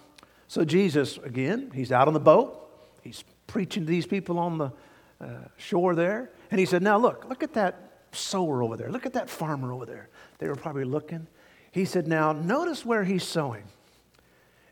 [0.48, 2.60] So Jesus, again, he's out on the boat.
[3.04, 4.72] He's preaching to these people on the
[5.20, 6.30] uh, shore there.
[6.50, 8.90] And he said, Now look, look at that sower over there.
[8.90, 10.08] Look at that farmer over there.
[10.38, 11.26] They were probably looking.
[11.70, 13.64] He said, Now notice where he's sowing.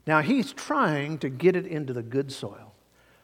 [0.06, 2.72] Now he's trying to get it into the good soil.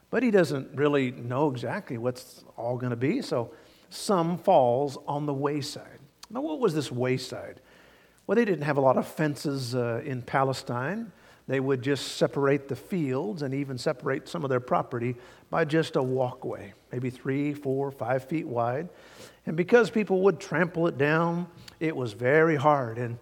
[0.09, 3.51] But he doesn't really know exactly what's all going to be, so
[3.89, 5.99] some falls on the wayside.
[6.29, 7.61] Now, what was this wayside?
[8.25, 11.11] Well, they didn't have a lot of fences uh, in Palestine.
[11.49, 15.15] They would just separate the fields and even separate some of their property
[15.49, 18.87] by just a walkway, maybe three, four, five feet wide.
[19.47, 21.47] And because people would trample it down,
[21.79, 22.99] it was very hard.
[22.99, 23.17] And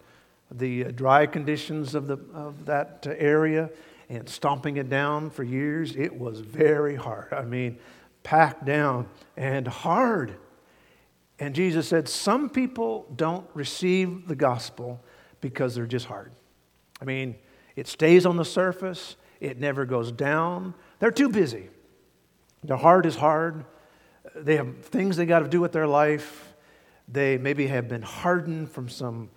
[0.50, 3.70] the uh, dry conditions of, the, of that area
[4.10, 7.32] and stomping it down for years, it was very hard.
[7.32, 7.78] I mean,
[8.24, 10.34] packed down and hard.
[11.38, 15.00] And Jesus said, Some people don't receive the gospel
[15.40, 16.30] because they're just hard.
[17.00, 17.34] I mean,
[17.78, 20.74] it stays on the surface, it never goes down.
[20.98, 21.68] They're too busy.
[22.64, 23.64] Their heart is hard.
[24.34, 26.54] They have things they got to do with their life.
[27.06, 29.30] They maybe have been hardened from some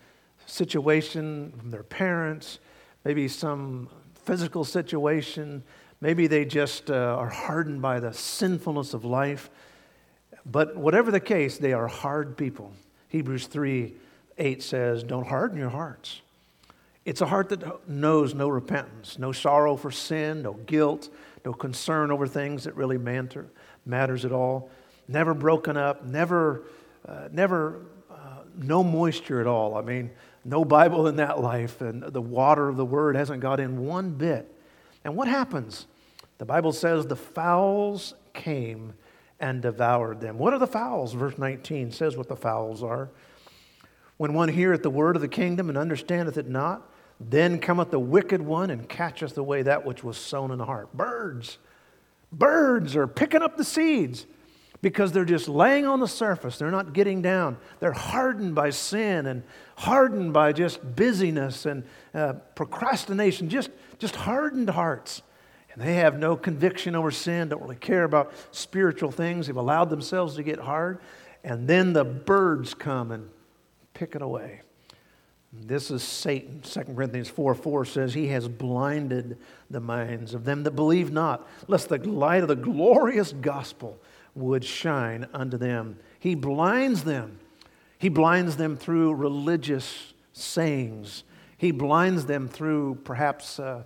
[0.45, 2.59] situation, from their parents,
[3.05, 3.89] maybe some
[4.25, 5.63] physical situation.
[6.01, 9.49] Maybe they just uh, are hardened by the sinfulness of life.
[10.45, 12.73] But whatever the case, they are hard people.
[13.09, 13.93] Hebrews 3
[14.37, 16.21] 8 says, Don't harden your hearts.
[17.03, 21.09] It's a heart that knows no repentance, no sorrow for sin, no guilt,
[21.43, 23.47] no concern over things that really matter,
[23.85, 24.69] matters at all.
[25.07, 26.63] Never broken up, never,
[27.07, 29.75] uh, never, uh, no moisture at all.
[29.75, 30.11] I mean,
[30.45, 34.11] no Bible in that life, and the water of the Word hasn't got in one
[34.11, 34.53] bit.
[35.03, 35.87] And what happens?
[36.37, 38.93] The Bible says the fowls came
[39.39, 40.37] and devoured them.
[40.37, 41.13] What are the fowls?
[41.13, 43.09] Verse 19 says what the fowls are.
[44.17, 46.90] When one heareth the word of the kingdom and understandeth it not,
[47.29, 50.93] then cometh the wicked one and catcheth away that which was sown in the heart.
[50.93, 51.57] Birds.
[52.31, 54.25] Birds are picking up the seeds
[54.81, 56.57] because they're just laying on the surface.
[56.57, 57.57] They're not getting down.
[57.79, 59.43] They're hardened by sin and
[59.75, 65.21] hardened by just busyness and uh, procrastination, just, just hardened hearts.
[65.73, 69.47] And they have no conviction over sin, don't really care about spiritual things.
[69.47, 70.99] They've allowed themselves to get hard.
[71.43, 73.29] And then the birds come and
[73.93, 74.61] pick it away.
[75.53, 76.61] This is Satan.
[76.61, 79.37] 2 Corinthians 4 4 says, He has blinded
[79.69, 83.99] the minds of them that believe not, lest the light of the glorious gospel
[84.33, 85.97] would shine unto them.
[86.19, 87.39] He blinds them.
[87.97, 91.25] He blinds them through religious sayings.
[91.57, 93.83] He blinds them through perhaps uh,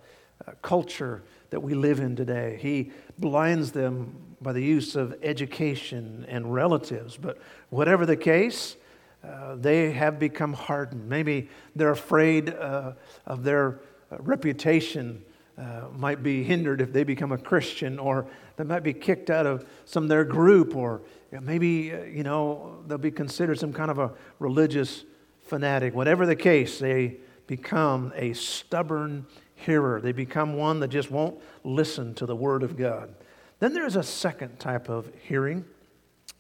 [0.47, 2.59] uh, culture that we live in today.
[2.61, 7.17] He blinds them by the use of education and relatives.
[7.17, 8.77] But whatever the case,
[9.25, 11.07] uh, they have become hardened.
[11.07, 12.93] Maybe they're afraid uh,
[13.25, 13.79] of their
[14.11, 15.23] uh, reputation
[15.57, 19.45] uh, might be hindered if they become a Christian, or they might be kicked out
[19.45, 23.89] of some of their group, or maybe, uh, you know, they'll be considered some kind
[23.89, 25.05] of a religious
[25.41, 25.95] fanatic.
[25.95, 30.01] Whatever the case, they become a stubborn hearer.
[30.01, 33.15] They become one that just won't listen to the Word of God.
[33.59, 35.63] Then there's a second type of hearing,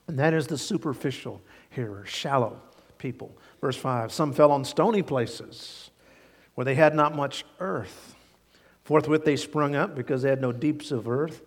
[0.07, 2.59] and that is the superficial hearer, shallow
[2.97, 3.35] people.
[3.61, 5.89] Verse 5 Some fell on stony places
[6.55, 8.15] where they had not much earth.
[8.83, 11.41] Forthwith they sprung up because they had no deeps of earth.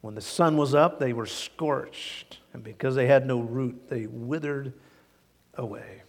[0.00, 4.06] When the sun was up, they were scorched, and because they had no root, they
[4.06, 4.72] withered
[5.54, 6.02] away.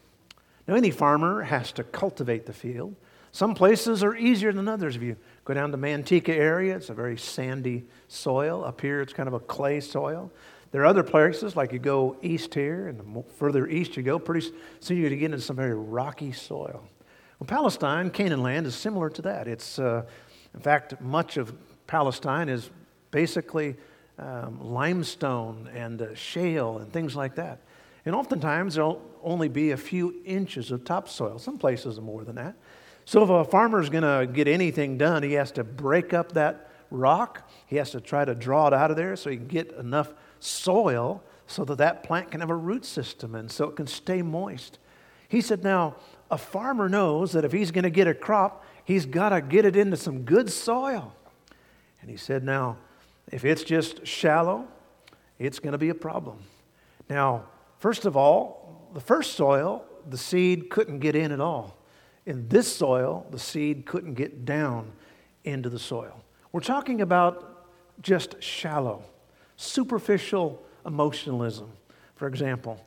[0.67, 2.95] Now, any farmer has to cultivate the field.
[3.31, 4.95] Some places are easier than others.
[4.95, 8.63] If you go down to Manteca area, it's a very sandy soil.
[8.63, 10.31] Up here, it's kind of a clay soil.
[10.71, 14.19] There are other places, like you go east here, and the further east you go,
[14.19, 14.47] pretty
[14.79, 16.83] soon you're going to get into some very rocky soil.
[17.39, 19.47] Well, Palestine, Canaan land, is similar to that.
[19.47, 20.03] It's uh,
[20.53, 21.53] in fact, much of
[21.85, 22.71] Palestine is
[23.11, 23.75] basically
[24.17, 27.61] um, limestone and uh, shale and things like that.
[28.05, 31.37] And oftentimes there'll only be a few inches of topsoil.
[31.37, 32.55] Some places are more than that.
[33.05, 36.31] So if a farmer is going to get anything done, he has to break up
[36.31, 37.47] that rock.
[37.67, 40.11] He has to try to draw it out of there so he can get enough
[40.39, 44.21] soil so that that plant can have a root system and so it can stay
[44.21, 44.79] moist.
[45.29, 45.95] He said, now,
[46.29, 49.65] a farmer knows that if he's going to get a crop, he's got to get
[49.65, 51.13] it into some good soil.
[52.01, 52.77] And he said, Now,
[53.31, 54.67] if it's just shallow,
[55.39, 56.39] it's going to be a problem.
[57.09, 57.45] Now,
[57.79, 61.77] first of all, the first soil, the seed couldn't get in at all.
[62.25, 64.91] In this soil, the seed couldn't get down
[65.43, 66.23] into the soil.
[66.51, 67.67] We're talking about
[68.01, 69.03] just shallow,
[69.57, 71.71] superficial emotionalism.
[72.15, 72.79] For example,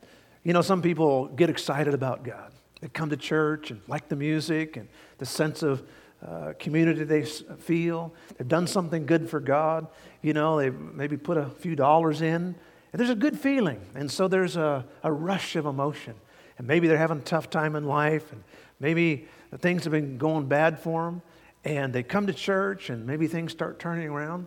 [0.43, 2.53] you know, some people get excited about God.
[2.81, 5.83] They come to church and like the music and the sense of
[6.27, 8.13] uh, community they feel.
[8.37, 9.87] They've done something good for God.
[10.23, 12.55] You know, they've maybe put a few dollars in.
[12.93, 13.81] And there's a good feeling.
[13.95, 16.15] And so there's a, a rush of emotion.
[16.59, 18.33] And maybe they're having a tough time in life.
[18.33, 18.43] And
[18.81, 19.29] maybe
[19.59, 21.23] things have been going bad for them.
[21.65, 24.47] And they come to church and maybe things start turning around.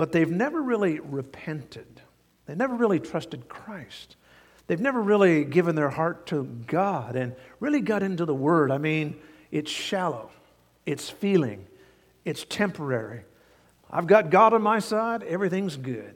[0.00, 2.00] But they've never really repented.
[2.46, 4.16] They never really trusted Christ.
[4.66, 8.70] They've never really given their heart to God and really got into the Word.
[8.70, 10.30] I mean, it's shallow,
[10.86, 11.66] it's feeling,
[12.24, 13.24] it's temporary.
[13.90, 16.14] I've got God on my side, everything's good.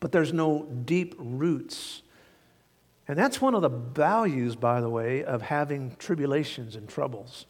[0.00, 2.02] But there's no deep roots.
[3.08, 7.46] And that's one of the values, by the way, of having tribulations and troubles.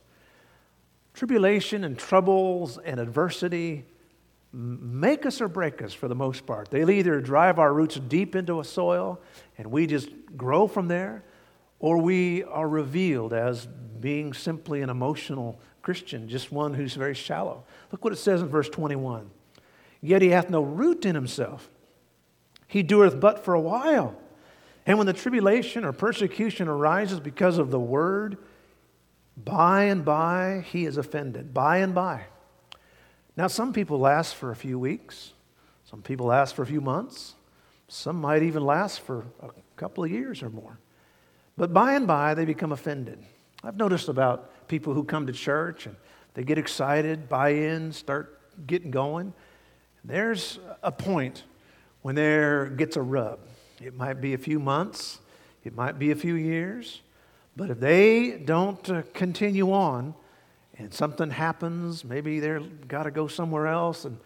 [1.15, 3.87] Tribulation and troubles and adversity
[4.55, 6.71] make us or break us for the most part.
[6.71, 9.21] They'll either drive our roots deep into a soil
[9.59, 11.25] and we just grow from there,
[11.81, 17.65] or we are revealed as being simply an emotional Christian, just one who's very shallow.
[17.93, 19.31] Look what it says in verse 21
[20.01, 21.69] Yet he hath no root in himself,
[22.67, 24.17] he doeth but for a while.
[24.87, 28.37] And when the tribulation or persecution arises because of the word,
[29.37, 31.55] by and by he is offended.
[31.55, 32.25] By and by.
[33.37, 35.33] Now, some people last for a few weeks,
[35.85, 37.35] some people last for a few months,
[37.89, 40.79] some might even last for a couple of years or more.
[41.57, 43.19] But by and by, they become offended.
[43.63, 45.97] I've noticed about people who come to church and
[46.35, 49.33] they get excited, buy in, start getting going.
[50.05, 51.45] There's a point
[52.03, 53.41] when there gets a rub.
[53.81, 55.19] It might be a few months,
[55.65, 57.01] it might be a few years,
[57.57, 60.15] but if they don't uh, continue on,
[60.77, 62.05] and something happens.
[62.05, 64.05] Maybe they've got to go somewhere else.
[64.05, 64.19] And,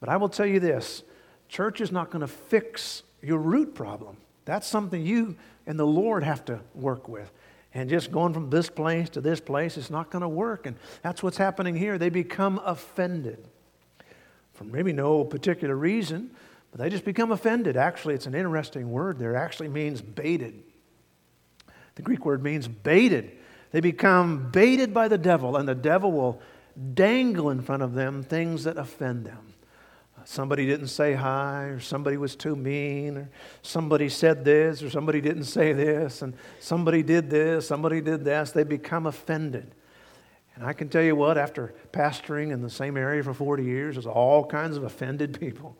[0.00, 1.02] but I will tell you this
[1.48, 4.16] church is not going to fix your root problem.
[4.44, 5.36] That's something you
[5.66, 7.30] and the Lord have to work with.
[7.72, 10.66] And just going from this place to this place is not going to work.
[10.66, 11.98] And that's what's happening here.
[11.98, 13.46] They become offended
[14.54, 16.30] for maybe no particular reason,
[16.70, 17.76] but they just become offended.
[17.76, 19.34] Actually, it's an interesting word there.
[19.34, 20.62] It actually means baited.
[21.94, 23.32] The Greek word means baited.
[23.72, 26.40] They become baited by the devil, and the devil will
[26.94, 29.54] dangle in front of them things that offend them.
[30.24, 33.30] Somebody didn't say hi, or somebody was too mean, or
[33.62, 38.50] somebody said this, or somebody didn't say this, and somebody did this, somebody did this.
[38.50, 39.74] They become offended.
[40.54, 43.94] And I can tell you what, after pastoring in the same area for 40 years,
[43.94, 45.78] there's all kinds of offended people.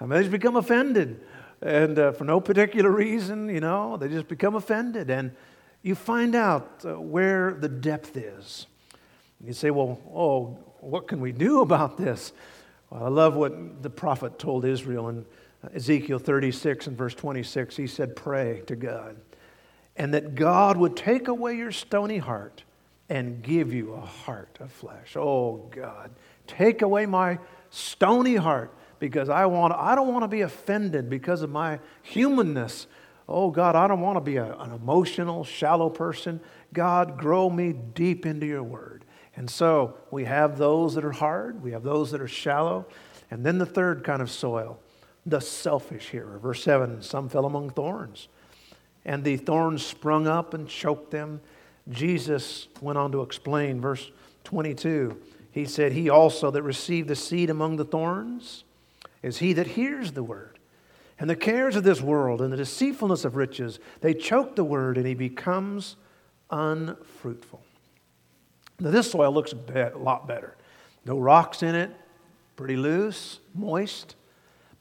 [0.00, 1.20] I mean, they just become offended.
[1.60, 5.10] And uh, for no particular reason, you know, they just become offended.
[5.10, 5.32] And
[5.82, 8.66] you find out uh, where the depth is.
[9.44, 12.32] You say, well, oh, what can we do about this?
[12.90, 15.24] Well, I love what the prophet told Israel in
[15.74, 17.76] Ezekiel 36 and verse 26.
[17.76, 19.16] He said, Pray to God,
[19.96, 22.64] and that God would take away your stony heart
[23.08, 25.16] and give you a heart of flesh.
[25.16, 26.10] Oh, God,
[26.46, 27.38] take away my
[27.70, 32.86] stony heart because I, want, I don't want to be offended because of my humanness
[33.28, 36.40] oh God, I don't want to be a, an emotional, shallow person.
[36.72, 39.04] God, grow me deep into your word.
[39.36, 42.86] And so we have those that are hard, we have those that are shallow,
[43.30, 44.78] and then the third kind of soil,
[45.24, 46.38] the selfish hearer.
[46.38, 48.28] Verse 7 some fell among thorns,
[49.04, 51.40] and the thorns sprung up and choked them.
[51.88, 54.10] Jesus went on to explain, verse
[54.44, 55.18] 22.
[55.50, 58.64] He said, He also that received the seed among the thorns
[59.22, 60.58] is he that hears the word
[61.18, 64.96] and the cares of this world and the deceitfulness of riches, they choke the word
[64.96, 65.96] and he becomes
[66.50, 67.62] unfruitful.
[68.80, 70.56] Now, this soil looks a lot better.
[71.04, 71.90] No rocks in it,
[72.56, 74.16] pretty loose, moist.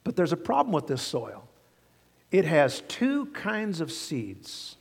[0.04, 1.48] But there's a problem with this soil.
[2.32, 4.78] It has two kinds of seeds,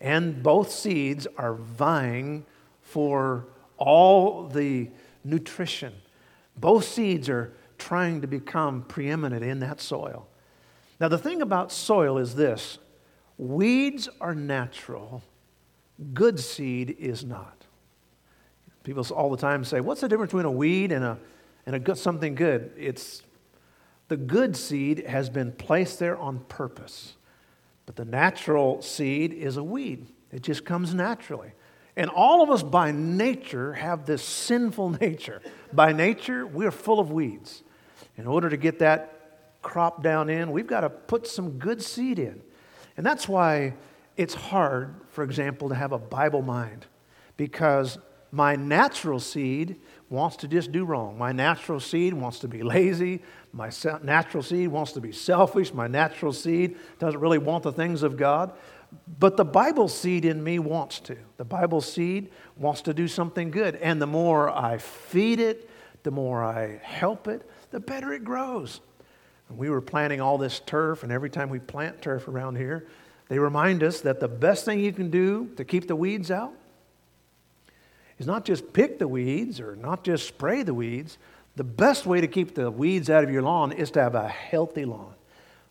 [0.00, 2.46] and both seeds are vying
[2.80, 3.46] for
[3.76, 4.88] all the
[5.22, 5.92] nutrition.
[6.56, 10.26] Both seeds are trying to become preeminent in that soil.
[11.02, 12.78] Now, the thing about soil is this
[13.36, 15.24] weeds are natural,
[16.14, 17.66] good seed is not.
[18.84, 21.18] People all the time say, What's the difference between a weed and, a,
[21.66, 22.70] and a good, something good?
[22.78, 23.24] It's
[24.06, 27.16] the good seed has been placed there on purpose,
[27.84, 30.06] but the natural seed is a weed.
[30.30, 31.50] It just comes naturally.
[31.96, 35.42] And all of us by nature have this sinful nature.
[35.72, 37.64] By nature, we're full of weeds.
[38.16, 39.21] In order to get that
[39.62, 42.42] crop down in, we've got to put some good seed in.
[42.96, 43.74] And that's why
[44.16, 46.86] it's hard, for example, to have a Bible mind
[47.36, 47.98] because
[48.30, 51.18] my natural seed wants to just do wrong.
[51.18, 53.22] My natural seed wants to be lazy.
[53.52, 53.70] My
[54.02, 55.72] natural seed wants to be selfish.
[55.72, 58.52] My natural seed doesn't really want the things of God.
[59.18, 61.16] But the Bible seed in me wants to.
[61.38, 63.76] The Bible seed wants to do something good.
[63.76, 65.70] And the more I feed it,
[66.02, 68.80] the more I help it, the better it grows.
[69.56, 72.86] We were planting all this turf, and every time we plant turf around here,
[73.28, 76.52] they remind us that the best thing you can do to keep the weeds out
[78.18, 81.18] is not just pick the weeds or not just spray the weeds.
[81.56, 84.28] The best way to keep the weeds out of your lawn is to have a
[84.28, 85.14] healthy lawn.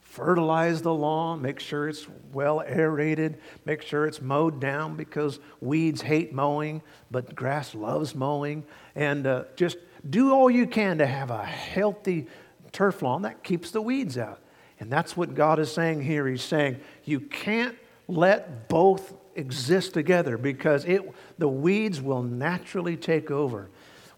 [0.02, 6.02] Fertilize the lawn, make sure it's well aerated, make sure it's mowed down because weeds
[6.02, 8.66] hate mowing, but grass loves mowing.
[8.96, 9.78] And uh, just
[10.10, 12.28] do all you can to have a healthy
[12.72, 14.40] turf lawn, that keeps the weeds out.
[14.80, 16.28] And that's what God is saying here.
[16.28, 21.02] He's saying you can't let both exist together because it,
[21.38, 23.70] the weeds will naturally take over.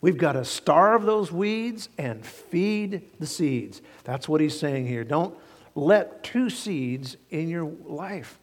[0.01, 3.81] We've got to starve those weeds and feed the seeds.
[4.03, 5.03] That's what he's saying here.
[5.03, 5.35] Don't
[5.75, 8.39] let two seeds in your life.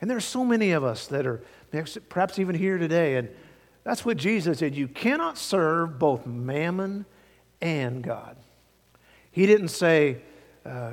[0.00, 1.42] And there's so many of us that are
[2.08, 3.16] perhaps even here today.
[3.16, 3.28] And
[3.84, 4.74] that's what Jesus said.
[4.74, 7.06] You cannot serve both mammon
[7.60, 8.36] and God.
[9.30, 10.18] He didn't say,
[10.64, 10.92] uh,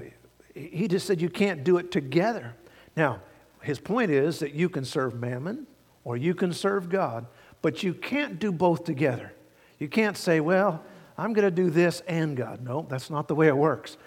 [0.54, 2.56] he just said you can't do it together.
[2.96, 3.22] Now,
[3.62, 5.68] his point is that you can serve mammon
[6.04, 7.26] or you can serve God,
[7.62, 9.34] but you can't do both together.
[9.80, 10.84] You can't say, well,
[11.18, 12.64] I'm going to do this and God.
[12.64, 13.98] No, that's not the way it works.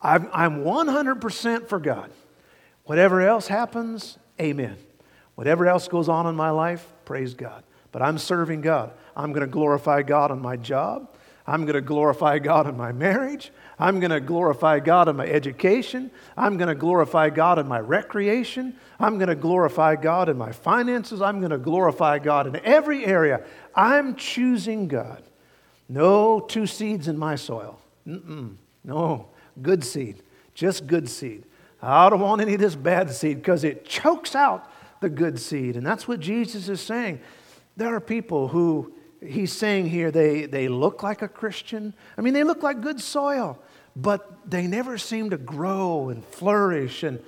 [0.00, 2.10] I'm, I'm 100% for God.
[2.84, 4.76] Whatever else happens, amen.
[5.34, 7.62] Whatever else goes on in my life, praise God.
[7.92, 8.92] But I'm serving God.
[9.16, 11.11] I'm going to glorify God on my job.
[11.46, 13.50] I'm going to glorify God in my marriage.
[13.78, 16.10] I'm going to glorify God in my education.
[16.36, 18.76] I'm going to glorify God in my recreation.
[19.00, 21.20] I'm going to glorify God in my finances.
[21.20, 23.42] I'm going to glorify God in every area.
[23.74, 25.22] I'm choosing God.
[25.88, 27.80] No two seeds in my soil.
[28.06, 28.54] Mm-mm.
[28.84, 29.28] No,
[29.60, 30.22] good seed.
[30.54, 31.44] Just good seed.
[31.82, 34.70] I don't want any of this bad seed because it chokes out
[35.00, 35.76] the good seed.
[35.76, 37.20] And that's what Jesus is saying.
[37.76, 38.92] There are people who
[39.26, 41.94] he's saying here they, they look like a Christian.
[42.16, 43.58] I mean, they look like good soil,
[43.96, 47.20] but they never seem to grow and flourish and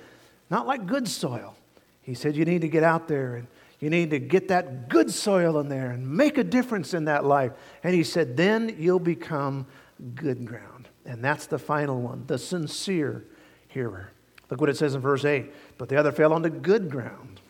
[0.49, 1.55] not like good soil.
[2.01, 3.47] He said, You need to get out there and
[3.79, 7.25] you need to get that good soil in there and make a difference in that
[7.25, 7.51] life.
[7.83, 9.65] And he said, Then you'll become
[10.13, 10.87] good ground.
[11.05, 13.25] And that's the final one, the sincere
[13.67, 14.11] hearer.
[14.49, 15.51] Look what it says in verse 8.
[15.77, 17.41] But the other fell on good ground,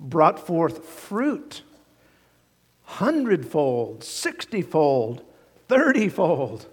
[0.00, 1.62] brought forth fruit
[2.94, 5.24] hundredfold, sixtyfold,
[5.68, 6.66] thirtyfold.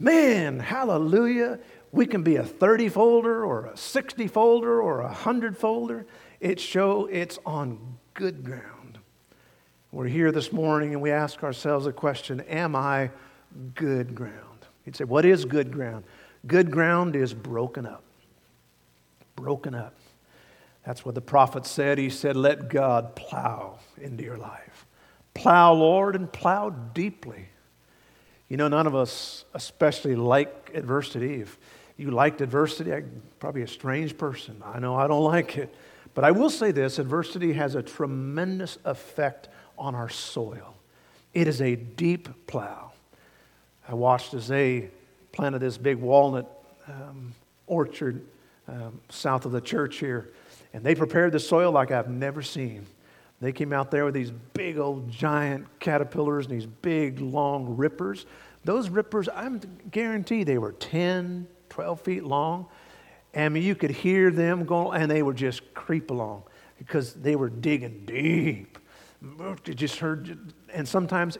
[0.00, 1.60] Man, hallelujah.
[1.92, 6.06] We can be a 30 folder or a 60 folder or a 100 folder.
[6.40, 8.98] It show it's on good ground.
[9.92, 13.10] We're here this morning and we ask ourselves a question Am I
[13.76, 14.66] good ground?
[14.84, 16.02] You'd say, What is good ground?
[16.48, 18.02] Good ground is broken up.
[19.36, 19.94] Broken up.
[20.84, 21.98] That's what the prophet said.
[21.98, 24.63] He said, Let God plow into your life.
[25.34, 27.48] Plow, Lord, and plow deeply.
[28.48, 31.40] You know, none of us especially like adversity.
[31.40, 31.58] If
[31.96, 34.62] you liked adversity, I'm probably a strange person.
[34.64, 35.74] I know I don't like it.
[36.14, 40.76] But I will say this adversity has a tremendous effect on our soil.
[41.32, 42.92] It is a deep plow.
[43.88, 44.90] I watched as they
[45.32, 46.48] planted this big walnut
[46.86, 47.34] um,
[47.66, 48.24] orchard
[48.68, 50.30] um, south of the church here,
[50.72, 52.86] and they prepared the soil like I've never seen.
[53.40, 58.26] They came out there with these big old giant caterpillars and these big long rippers.
[58.64, 59.60] Those rippers, I'm
[59.90, 62.66] guarantee they were 10, 12 feet long.
[63.34, 66.44] I mean, you could hear them going, and they would just creep along
[66.78, 68.78] because they were digging deep.
[69.22, 71.38] You just heard, and sometimes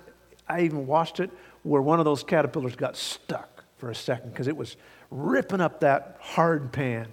[0.48, 1.30] I even watched it
[1.62, 4.76] where one of those caterpillars got stuck for a second because it was
[5.10, 7.08] ripping up that hard pan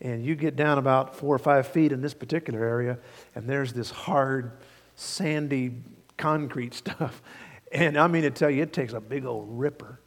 [0.00, 2.98] and you get down about four or five feet in this particular area,
[3.34, 4.52] and there's this hard,
[4.96, 5.82] sandy
[6.16, 7.22] concrete stuff.
[7.72, 10.00] And I mean to tell you, it takes a big old ripper.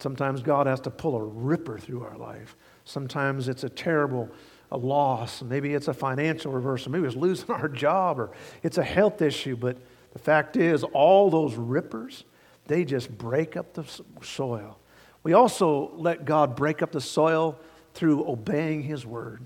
[0.00, 2.56] Sometimes God has to pull a ripper through our life.
[2.84, 4.30] Sometimes it's a terrible
[4.70, 5.42] a loss.
[5.42, 6.92] Maybe it's a financial reversal.
[6.92, 8.30] Maybe it's losing our job or
[8.62, 9.56] it's a health issue.
[9.56, 9.78] But
[10.12, 12.24] the fact is, all those rippers,
[12.66, 13.84] they just break up the
[14.22, 14.78] soil.
[15.22, 17.58] We also let God break up the soil
[17.94, 19.42] through obeying His word.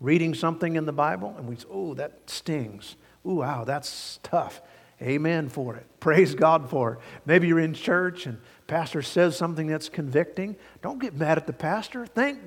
[0.00, 2.96] Reading something in the Bible, and we say, oh, that stings.
[3.26, 4.60] Ooh, wow, that's tough.
[5.02, 5.86] Amen for it.
[6.00, 6.98] Praise God for it.
[7.24, 10.56] Maybe you're in church and pastor says something that's convicting.
[10.82, 12.06] Don't get mad at the pastor.
[12.06, 12.38] Thank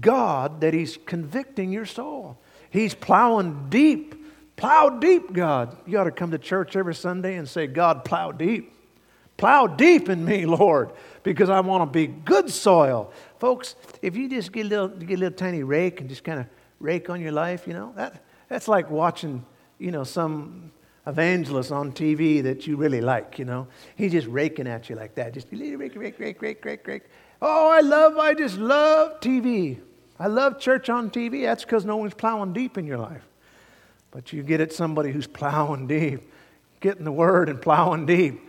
[0.00, 2.38] God that he's convicting your soul.
[2.70, 4.14] He's plowing deep.
[4.56, 5.76] Plow deep, God.
[5.86, 8.73] You ought to come to church every Sunday and say, God, plow deep.
[9.44, 10.92] Plow deep in me, Lord,
[11.22, 13.12] because I want to be good soil.
[13.38, 16.40] Folks, if you just get a little, get a little tiny rake and just kind
[16.40, 16.46] of
[16.80, 19.44] rake on your life, you know, that, that's like watching,
[19.78, 20.72] you know, some
[21.06, 23.66] evangelist on TV that you really like, you know.
[23.96, 25.34] He's just raking at you like that.
[25.34, 27.02] Just rake, rake, rake, rake, rake, rake.
[27.42, 29.78] Oh, I love, I just love TV.
[30.18, 31.42] I love church on TV.
[31.42, 33.28] That's because no one's plowing deep in your life.
[34.10, 36.32] But you get at somebody who's plowing deep,
[36.80, 38.40] getting the word and plowing deep.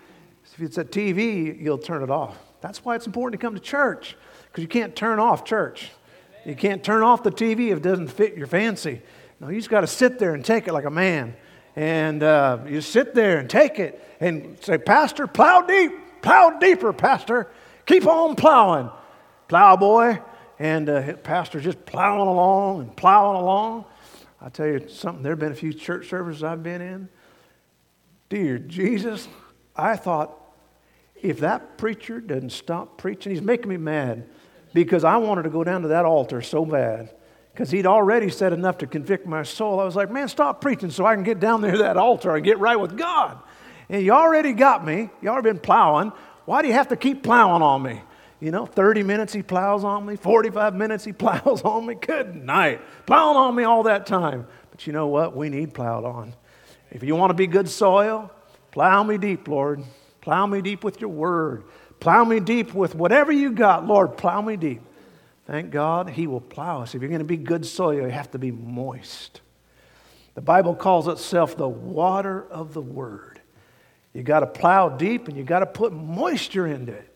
[0.56, 2.38] If it's a TV, you'll turn it off.
[2.62, 4.16] That's why it's important to come to church,
[4.48, 5.92] because you can't turn off church.
[6.46, 9.02] You can't turn off the TV if it doesn't fit your fancy.
[9.42, 11.36] No, you just got to sit there and take it like a man.
[11.76, 15.92] And uh, you sit there and take it and say, Pastor, plow deep,
[16.22, 17.52] plow deeper, Pastor.
[17.86, 18.90] Keep on plowing.
[19.50, 20.22] Plow boy.
[20.58, 23.84] And uh, Pastor just plowing along and plowing along.
[24.40, 27.10] I tell you something, there have been a few church services I've been in.
[28.30, 29.28] Dear Jesus,
[29.76, 30.45] I thought
[31.22, 34.28] if that preacher doesn't stop preaching, he's making me mad
[34.74, 37.10] because I wanted to go down to that altar so bad
[37.54, 39.80] because he'd already said enough to convict my soul.
[39.80, 42.36] I was like, man, stop preaching so I can get down there to that altar
[42.36, 43.40] and get right with God.
[43.88, 45.10] And you already got me.
[45.22, 46.12] You already been plowing.
[46.44, 48.02] Why do you have to keep plowing on me?
[48.42, 51.96] You know, 30 minutes he plows on me, 45 minutes he plows on me.
[51.96, 52.82] Good night.
[53.06, 54.46] Plowing on me all that time.
[54.72, 55.36] But you know what?
[55.36, 56.34] We need plowed on.
[56.92, 58.30] If you want to be good soil,
[58.72, 59.84] plow me deep, Lord.
[60.26, 61.66] Plow me deep with your word.
[62.00, 63.86] Plow me deep with whatever you got.
[63.86, 64.82] Lord, plow me deep.
[65.46, 66.96] Thank God he will plow us.
[66.96, 69.42] If you're going to be good soil, you have to be moist.
[70.34, 73.40] The Bible calls itself the water of the word.
[74.14, 77.08] You got to plow deep and you got to put moisture into it.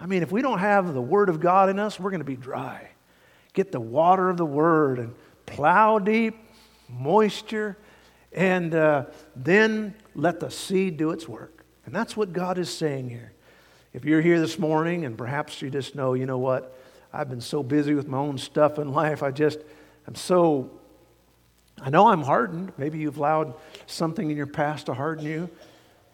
[0.00, 2.24] I mean, if we don't have the Word of God in us, we're going to
[2.24, 2.88] be dry.
[3.52, 6.34] Get the water of the Word and plow deep,
[6.88, 7.76] moisture,
[8.32, 9.04] and uh,
[9.36, 11.53] then let the seed do its work.
[11.86, 13.32] And that's what God is saying here.
[13.92, 16.76] If you're here this morning and perhaps you just know, you know what,
[17.12, 19.60] I've been so busy with my own stuff in life, I just,
[20.06, 20.70] I'm so,
[21.80, 22.72] I know I'm hardened.
[22.76, 23.54] Maybe you've allowed
[23.86, 25.48] something in your past to harden you.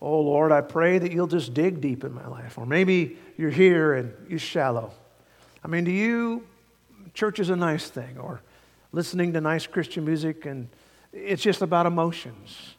[0.02, 2.58] Oh Lord, I pray that you'll just dig deep in my life.
[2.58, 4.92] Or maybe you're here and you're shallow.
[5.62, 6.46] I mean, to you,
[7.14, 8.40] church is a nice thing, or
[8.92, 10.68] listening to nice Christian music, and
[11.12, 12.74] it's just about emotions.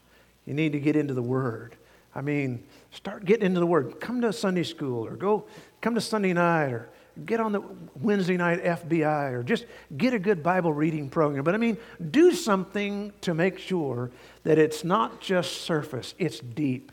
[0.45, 1.75] You need to get into the Word.
[2.15, 3.99] I mean, start getting into the Word.
[3.99, 5.45] Come to Sunday school, or go
[5.81, 6.89] come to Sunday night, or
[7.25, 7.61] get on the
[7.95, 9.65] Wednesday night FBI, or just
[9.97, 11.43] get a good Bible reading program.
[11.43, 11.77] But I mean,
[12.11, 14.11] do something to make sure
[14.43, 16.91] that it's not just surface, it's deep.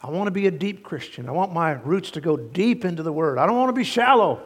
[0.00, 1.28] I want to be a deep Christian.
[1.28, 3.38] I want my roots to go deep into the Word.
[3.38, 4.42] I don't want to be shallow.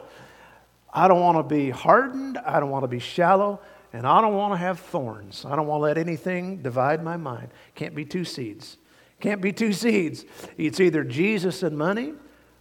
[0.92, 2.38] I don't want to be hardened.
[2.38, 3.60] I don't want to be shallow.
[3.92, 5.44] And I don't want to have thorns.
[5.44, 7.48] I don't want to let anything divide my mind.
[7.74, 8.78] Can't be two seeds.
[9.22, 10.24] Can't be two seeds.
[10.58, 12.12] It's either Jesus and money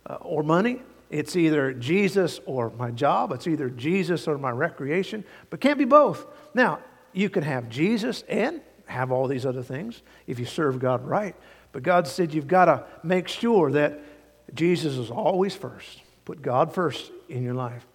[0.07, 0.83] uh, or money.
[1.09, 3.31] It's either Jesus or my job.
[3.31, 5.25] It's either Jesus or my recreation.
[5.49, 6.27] But can't be both.
[6.53, 6.79] Now,
[7.13, 11.35] you can have Jesus and have all these other things if you serve God right.
[11.71, 13.99] But God said you've got to make sure that
[14.53, 16.03] Jesus is always first.
[16.25, 17.87] Put God first in your life.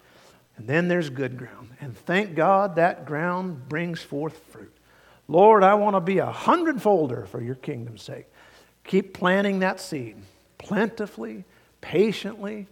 [0.56, 1.70] And then there's good ground.
[1.80, 4.76] And thank God that ground brings forth fruit.
[5.28, 8.26] Lord, I want to be a hundredfolder for your kingdom's sake.
[8.86, 10.16] Keep planting that seed
[10.58, 11.44] plentifully,
[11.80, 12.66] patiently,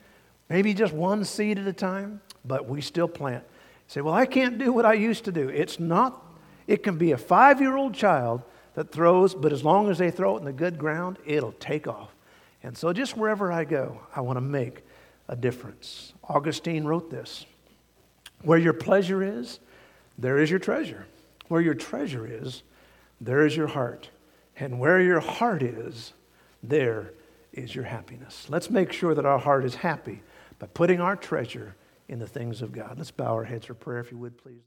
[0.49, 3.45] maybe just one seed at a time, but we still plant.
[3.87, 5.49] say, well, I can't do what I used to do.
[5.49, 6.21] It's not,
[6.67, 8.43] it can be a five year old child
[8.75, 11.87] that throws, but as long as they throw it in the good ground, it'll take
[11.87, 12.11] off.
[12.63, 14.83] And so, just wherever I go, I want to make
[15.29, 16.15] a difference.
[16.25, 17.47] Augustine wrote this
[18.43, 19.61] Where your pleasure is,
[20.19, 21.07] there is your treasure.
[21.49, 22.63] Where your treasure is,
[23.21, 24.09] there is your heart.
[24.57, 26.13] And where your heart is,
[26.63, 27.13] there
[27.53, 28.47] is your happiness.
[28.49, 30.23] Let's make sure that our heart is happy
[30.59, 31.75] by putting our treasure
[32.09, 32.95] in the things of God.
[32.99, 34.63] Let's bow our heads for prayer, if you would, please.